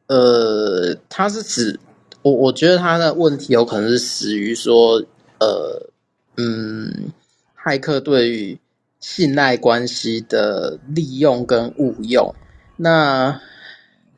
[0.05, 1.79] 呃，他是指
[2.21, 5.01] 我，我觉得他的问题有可能是始于说，
[5.39, 5.89] 呃，
[6.37, 7.11] 嗯，
[7.57, 8.59] 骇客对于
[8.99, 12.35] 信赖关系的利用跟误用。
[12.75, 13.39] 那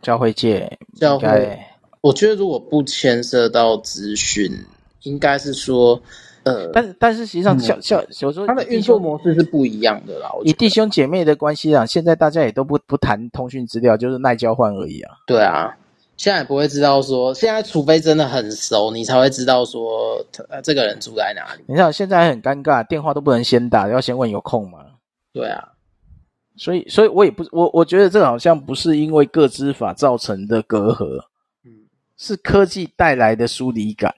[0.01, 1.59] 教会界，教会，
[2.01, 4.51] 我觉得如果不牵涉到资讯，
[5.03, 6.01] 应该是说。
[6.43, 10.29] 呃，但但是实际上，像像有时候他的运作模式是不一样的啦。
[10.43, 15.11] 以弟兄姐妹的关系啊，现在大家也都不不谈通讯资料，就是耐交换而已啊。
[15.25, 15.75] 对啊，
[16.17, 21.63] 现在也不会知道说，现在除非真的很熟，你才会知道说，呃，这个人住在哪里。
[21.65, 24.85] 你看现在很尴尬，电话都不能先打，要先问有空吗？
[25.33, 25.69] 对啊，
[26.57, 31.19] 所以所以我也不我我觉得这好像不是因为各资法造成的隔阂，
[31.63, 31.71] 嗯，
[32.17, 34.13] 是科技带来的疏离感。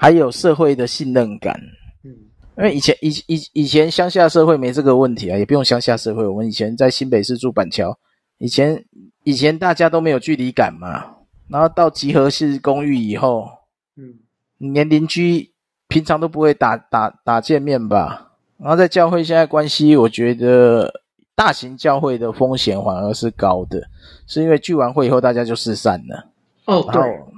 [0.00, 1.60] 还有社会的信任感，
[2.04, 2.10] 嗯，
[2.56, 6.24] 因为以前以以以前乡下社会没这个问题啊，也不用乡下社会。
[6.24, 7.98] 我们以前在新北市住板桥，
[8.38, 8.84] 以前
[9.24, 11.16] 以前大家都没有距离感嘛。
[11.48, 13.48] 然后到集合式公寓以后，
[13.96, 14.20] 嗯，
[14.58, 15.50] 你连邻居
[15.88, 18.34] 平常都不会打打打见面吧？
[18.58, 20.92] 然后在教会现在关系，我觉得
[21.38, 23.80] 大型教会的风险反而是高的，
[24.26, 26.26] 是因为聚完会以后大家就四散了。
[26.64, 26.84] 哦，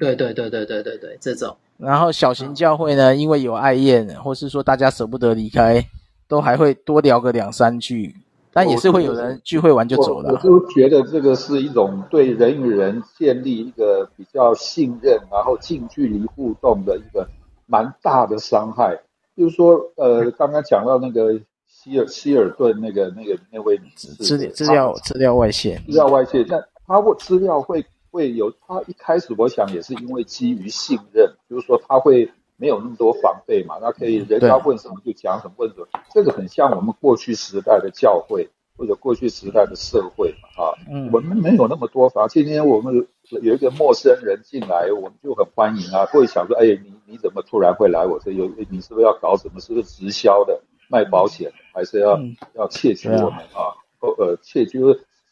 [0.00, 1.54] 对对对对对对对对，这种。
[1.76, 5.84] 然后小型教会呢，因为有爱宴，或是说大家舍不得离开，
[6.26, 8.16] 都还会多聊个两三句，
[8.54, 10.30] 但也是会有人聚会完就走了。
[10.30, 17.28] 我，我，我都觉得这个是一种对人与人建立一个比较信任，然后近距离互动的一个
[17.66, 18.98] 蛮大的伤害。
[19.36, 21.38] 就是说，呃，刚刚讲到那个
[21.82, 27.84] 希尔希尔顿那个那个那位女士，资资料资料外泄，资料外泄，那他会资料会。
[28.12, 40.74] 会有他一开始，我想也是因为基于信任，就是说他会没有那么多防备嘛，那可以人家问什么就讲什么，问什么，这个很像我们过去时代的教会或者过去时代的社会嘛，啊，
[41.12, 42.26] 我们没有那么多防。
[42.28, 42.92] 今天我们
[43.28, 48.32] 有一个陌生人进来，我们就很欢迎啊，不会想说，哎，你你怎么突然会来我这？
[48.32, 49.60] 有你是不是要搞什么？
[49.60, 50.60] 是不是直销的
[50.90, 52.20] 卖保险，还是要
[52.54, 53.72] 要窃取我们啊？
[54.18, 54.80] 呃，窃取。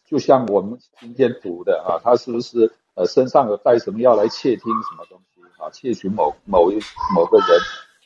[0.07, 5.69] 就像我们今天读的啊，他是不是呃身上有带什么药来窃听什么东西啊？
[5.71, 6.79] 窃取某某一
[7.15, 7.49] 某个人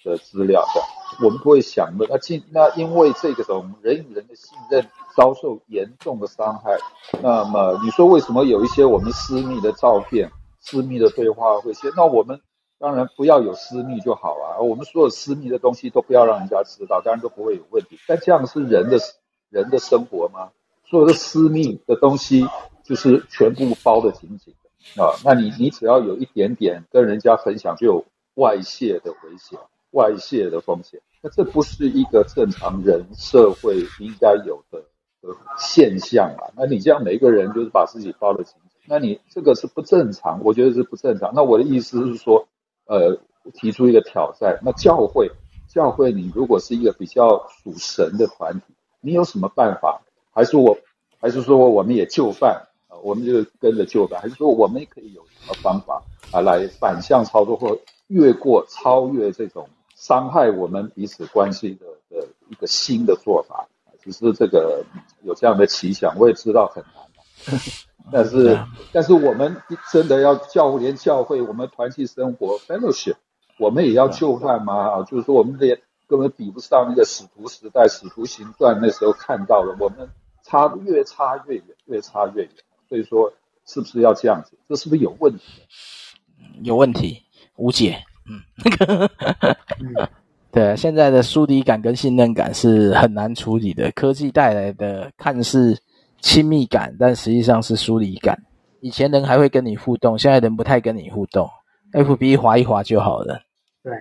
[0.02, 2.04] 的资料的，我们不会想的。
[2.10, 4.84] 那进那因为这个种人与人的信任
[5.14, 6.76] 遭受严重的伤害，
[7.22, 10.28] 那么你说为什么有一些我们私密的照片、
[10.58, 11.92] 私密的对话会先？
[11.96, 12.40] 那我们
[12.82, 14.58] 当然不要有私密就好啊。
[14.58, 17.96] 我们所有私密的东西都不要让人家知道，当然都不会有问题。
[18.08, 18.98] 但这样是人的
[19.50, 20.50] 人的生活吗？
[20.84, 22.44] 所有的私密的东西，
[22.82, 24.52] 就是全部包得紧紧
[24.96, 25.14] 的啊！
[25.24, 28.04] 那你你只要有一点点跟人家分享，就有
[28.34, 29.56] 外泄的危险、
[29.92, 31.00] 外泄的风险。
[31.22, 34.80] 那这不是一个正常人社会应该有的
[35.22, 36.50] 的现象啊！
[36.56, 41.32] 那你这样每一个人就是把自己包得紧紧，那你这个是不正常，我觉得是不正常。
[41.32, 42.48] 那我的意思是说，
[42.86, 43.18] 呃，
[43.54, 44.58] 提出一个挑战。
[44.62, 45.30] 那教会，
[45.68, 50.02] 教会，你如果是一个比较属神的团体，你有什么办法？
[50.32, 50.76] 还是我，
[51.20, 52.96] 还是说我们也就范啊？
[53.02, 57.78] 我们就跟着就范，还是说我们也可以有什么方法啊来反向操作或
[58.08, 63.68] 越过超越这种伤害我们彼此关系的的一个新的做法？
[64.04, 64.84] 只是这个
[65.22, 67.60] 有这样的奇想，我也知道很难，
[68.10, 68.58] 但是
[68.92, 69.56] 但是我们
[69.92, 73.14] 真的要教连教会我们团体生活 fellowship，
[73.58, 74.74] 我们也要就范嘛？
[74.74, 75.78] 啊，就是说我们连
[76.08, 80.08] 根本比不上那个使徒时代、使徒行传那时候看到的，我们
[80.42, 82.50] 差越差越远，越差越远。
[82.88, 83.32] 所以说，
[83.64, 84.58] 是不是要这样子？
[84.68, 85.62] 这是不是有问题？
[86.62, 87.22] 有问题，
[87.56, 88.02] 无解。
[88.26, 88.40] 嗯。
[90.52, 93.90] 对，现在的疏离感跟信任感是很难处理的。
[93.92, 95.78] 科技带来的看似
[96.22, 98.38] 亲密感，但实际上是疏离感。
[98.80, 101.46] 以前人还会跟你互动，现在人不太跟你互动。
[101.92, 103.38] FB 划一划就好了。
[103.82, 103.92] 对，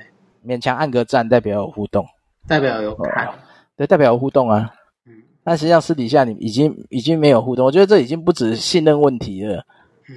[0.45, 2.05] 勉强按个赞代表有互动，
[2.47, 3.33] 代表有看，
[3.75, 4.71] 对，代表有互动啊。
[5.05, 5.13] 嗯，
[5.43, 7.65] 但实际上私底下你已经已经没有互动。
[7.65, 9.65] 我觉得这已经不只是信任问题了，
[10.07, 10.15] 嗯，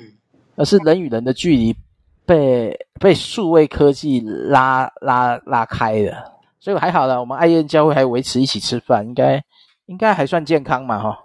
[0.55, 1.75] 而是人与人的距离。
[2.27, 6.25] 被被数位科技拉拉拉开了，
[6.59, 7.21] 所以还好了。
[7.21, 9.45] 我们爱燕教会还维持一起吃饭，应该
[9.85, 11.19] 应该还算健康嘛，哈。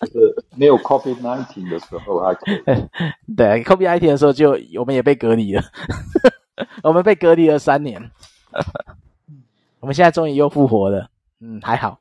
[0.00, 2.62] 就是没有 COVID nineteen 的时候还可以。
[3.36, 5.62] 对，COVID nineteen 的时候就我们也被隔离了，
[6.82, 8.10] 我们被隔离了三年。
[9.80, 11.08] 我们现在终于又复活了，
[11.40, 11.98] 嗯，还好。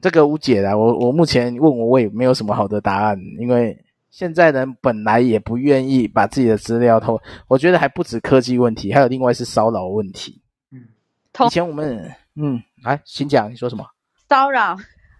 [0.00, 3.82] 这个无解了，我我目前问我我也没有什么好的答案，因为。
[4.08, 10.40] 现在人本来也不愿意把自己的资料偷，我觉得还不止科技问题，还有另外是骚扰问题。
[10.70, 10.88] 嗯，
[11.44, 13.84] 以前我们嗯，来，请讲，你说什么？
[14.26, 14.74] 骚扰，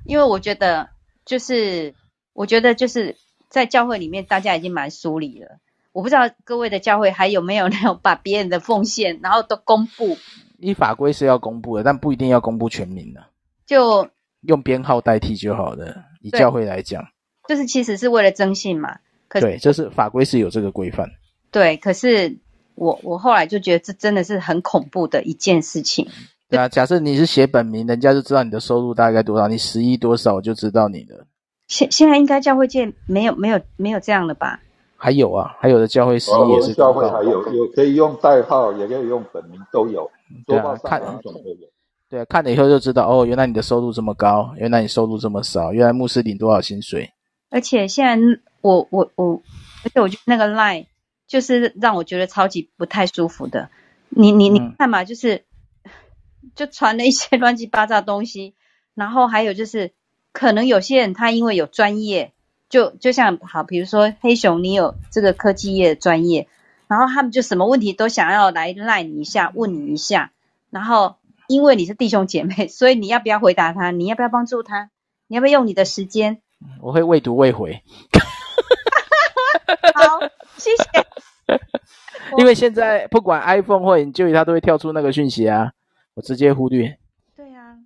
[0.07, 0.89] 因为我觉得
[1.27, 1.95] 就是，
[2.33, 3.17] 我觉得就是
[3.51, 5.59] 在教会里面，大家已经蛮疏离了。
[5.93, 10.17] 我不知道各位的教会还有没有那种 把别人的奉献然后都公布。
[10.59, 13.27] 依法规是要公布的，但不一定要公布全名的，
[13.67, 14.09] 就
[14.43, 16.05] 用编号代替就好了。
[16.23, 17.05] 以教会来讲。
[17.49, 18.99] 就是其实是为了征信嘛，
[19.29, 21.11] 可对，就是法规是有这个规范。
[21.51, 22.39] 对，可是
[22.75, 26.09] 我我后来就觉得这真的是很恐怖的一件事情。
[26.49, 31.27] 对啊，假设你是写本名，人家就知道你的收入大概多少，你十亿多少，我就知道你的。
[31.67, 34.61] 现现在应该教会界没有没有没有这样的吧？
[34.97, 40.11] 还有啊，还有的教会十亿也是、哦、教会还有有可以用代号，也可以用本名，都有。
[40.47, 41.69] 对啊，看两种都有。
[42.09, 47.11] 对啊，看了以后就知道哦，原来你的收入这么高，原来你收入这么少，原来牧师领多少薪水。
[47.51, 49.43] 而且现在我我我，
[49.85, 50.87] 而且我觉得那个 line
[51.27, 53.69] 就是让我觉得超级不太舒服的。
[54.09, 55.43] 你你你看嘛，就是
[56.57, 58.55] 就传了一些 乱七八糟的东西，
[58.95, 59.93] 然后还有就是
[60.33, 62.33] 可能有些人他因为有专业，
[62.69, 66.49] 就就像好，比如说黑熊，你有这个科技业的专业，
[66.89, 70.33] 然后他们就什么问题都想要来赖你一下，问你一下，
[70.71, 73.91] 然后因为你是弟兄姐妹， 所以你要不要回答他？
[73.91, 74.91] 你要不要帮助他？
[75.29, 76.41] 你要不要用你的时间？
[76.81, 77.83] 我会未读未回。
[79.95, 80.21] 好，
[80.57, 80.85] 谢谢。
[82.39, 85.73] 因为现在不管 iPhone 或 Android，它都会跳出那个讯息啊，
[86.17, 86.99] 我直接忽略。
[87.37, 87.77] 对啊，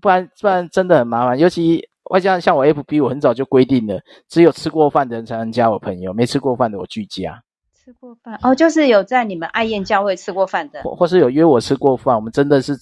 [0.00, 1.38] 不然不然真的很麻烦。
[1.38, 3.98] 尤其外加像我 FB，我很早就规定了，
[4.28, 7.42] 只有吃过饭的人才能加我朋友，没吃过饭的我拒加。
[7.84, 12.76] 吃过饭哦，就是有在你们爱宴教会吃过饭的，或或是有约我吃过饭，我们真的是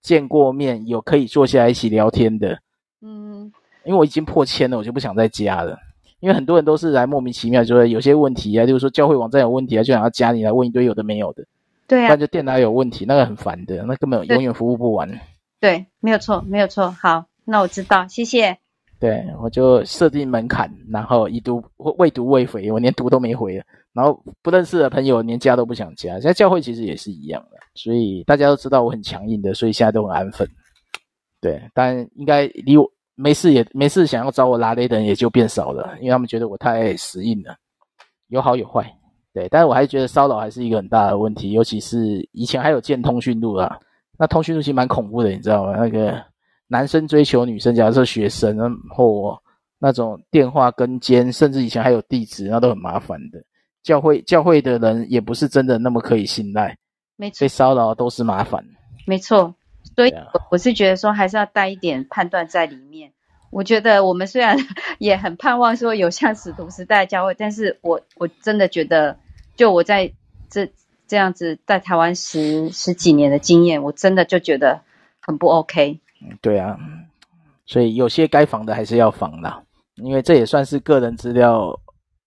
[0.00, 2.58] 见过面，有可以坐下来一起聊天的。
[3.02, 3.52] 嗯。
[3.84, 5.78] 因为我已经破千了，我就不想再加了。
[6.20, 11.44] 因为很多人都是来莫名其妙，就是有些问题啊，就是说教会网站有问题啊，就想要加你来问一堆有的没有的。
[11.86, 15.08] 对啊，不然就电脑有问题，那个很烦的，那根本永远服务不完。
[15.60, 16.90] 对，对，没有错，没有错。
[16.90, 18.58] 好，那我知道，谢谢。
[18.98, 21.62] 对，我就设定门槛，然后已读
[21.98, 23.64] 未读未回，我连读都没回了。
[23.92, 26.12] 然后不认识的朋友连加都不想加。
[26.14, 30.48] 现在教会其实也是一样的，所以大家都知道我很强硬的，所以现在都很安分。
[31.40, 32.90] 对，但应该离我。
[33.16, 37.54] 没事也没事，想要找我拉雷的人也就变少了，因为他们觉得我太死硬了，
[38.26, 38.92] 有好有坏，
[39.34, 43.78] 对，但是我还是觉得骚扰还是一个很大的问题，尤其是以前还有建通讯录啊，
[44.16, 45.74] 那通讯录其实蛮恐怖的，你知道吗？
[45.76, 46.22] 那个
[46.68, 49.36] 男生追求女生，假如说学生，然后
[49.80, 53.42] 那种电话跟监，甚至以前还有地址，那都很麻烦的。
[53.82, 56.78] 教会教会的人也不是真的那么可以信赖，
[57.16, 58.64] 没错，被骚扰都是麻烦，
[59.06, 59.54] 没错。
[59.94, 63.12] 所以，我我是觉得说，还是要带一点判断在里面。
[63.50, 64.56] 我觉得我们虽然
[64.98, 69.16] 也很盼望说有像使徒时代的教会，但是我我真的觉得，
[69.56, 70.12] 就我在
[70.48, 70.70] 这
[71.06, 74.80] 这样子在台湾十十几年的经验，我真的就觉得
[75.20, 76.00] 很不 OK。
[76.40, 76.78] 对啊，
[77.66, 79.62] 所以有些该防的还是要防啦，
[79.96, 81.78] 因为这也算是个人资料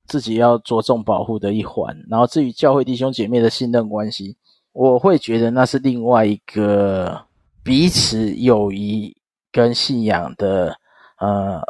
[0.06, 1.96] 自己要着重保护的一环。
[2.10, 4.36] 然后至于教会弟兄姐妹的信任关系，
[4.74, 7.26] 我会觉得那是另外一个。
[7.64, 9.14] 彼此友谊
[9.52, 10.74] 跟信仰的
[11.20, 11.62] 呃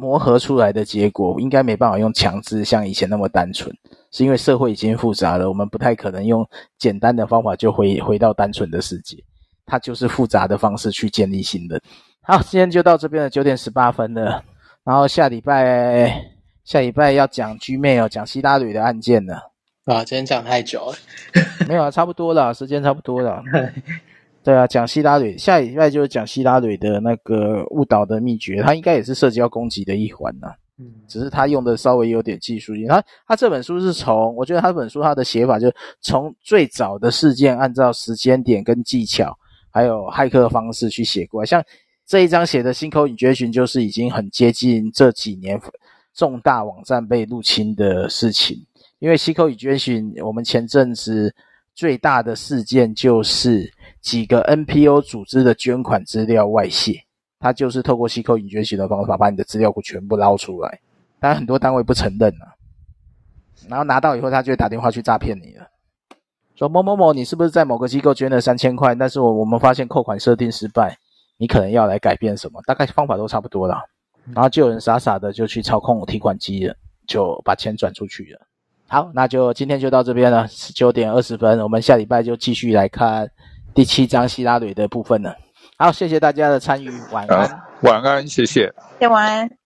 [0.00, 3.68] 磨合出来的结果，应该没办法用强制像以前那么单纯，
[4.12, 9.16] 是因为社会已经复杂了，我们不太可能用简单的方法就回回到单纯的世界，
[9.66, 11.82] 它就是复杂的方式去建立新的。
[12.22, 14.44] 好，今天就到这边了，九点十八分了，
[14.84, 16.22] 然后下礼拜
[16.64, 19.50] 下礼拜要讲 Gmail，讲希拉里的案件了。
[19.84, 20.96] 啊，今天讲太久了，
[21.66, 23.42] 没有啊，差不多了，时间差不多了。
[24.44, 30.54] 对啊，讲希拉蕊，下礼拜就是讲希拉蕊的那个误导的秘诀，它应该也是涉及到攻击的一环呐、啊。
[30.78, 32.86] 嗯，只是他用的稍微有点技术性。
[32.86, 39.36] 他他这本书是从，我觉得他这本书他的写法就是从最早的事件，按照时间点跟技巧，
[39.70, 41.46] 还有骇客方式去写过来。
[41.46, 41.62] 像
[42.06, 45.60] 这一章写的 Sinkhole Injection，就是已经很接近这几年
[46.14, 48.56] 重大网站被入侵的事情。
[49.00, 51.34] 因为 Sinkhole Injection，我们前阵子
[51.74, 53.70] 最大的事件就是。
[54.00, 57.04] 几个 NPO 组织的捐款资料外泄，
[57.38, 60.80] 他就是透过 Sinkhole Injection 的方法把你的资料库全部捞出来，
[61.20, 62.54] 但很多单位不承认啊，
[63.68, 65.66] 然后拿到以后，他就会打电话去诈骗你了，
[66.54, 68.94] 说某某某，你是不是在某个机构捐了三千块？
[68.94, 70.96] 但是我我们发现扣款设定失败，
[71.36, 72.60] 你可能要来改变什么？
[72.66, 73.80] 大概方法都差不多了，
[74.34, 76.74] 然后就有人傻傻的就去操控提款机了，
[77.06, 78.40] 就把钱转出去了。
[78.86, 83.30] 好，那就今天就到这边了，十九点二十分，我们下礼拜就继续来看。
[83.74, 85.32] 第七章希拉蕊的部分呢？
[85.76, 89.48] 好，谢谢大家的参与，晚安，晚安，谢谢，谢晚安。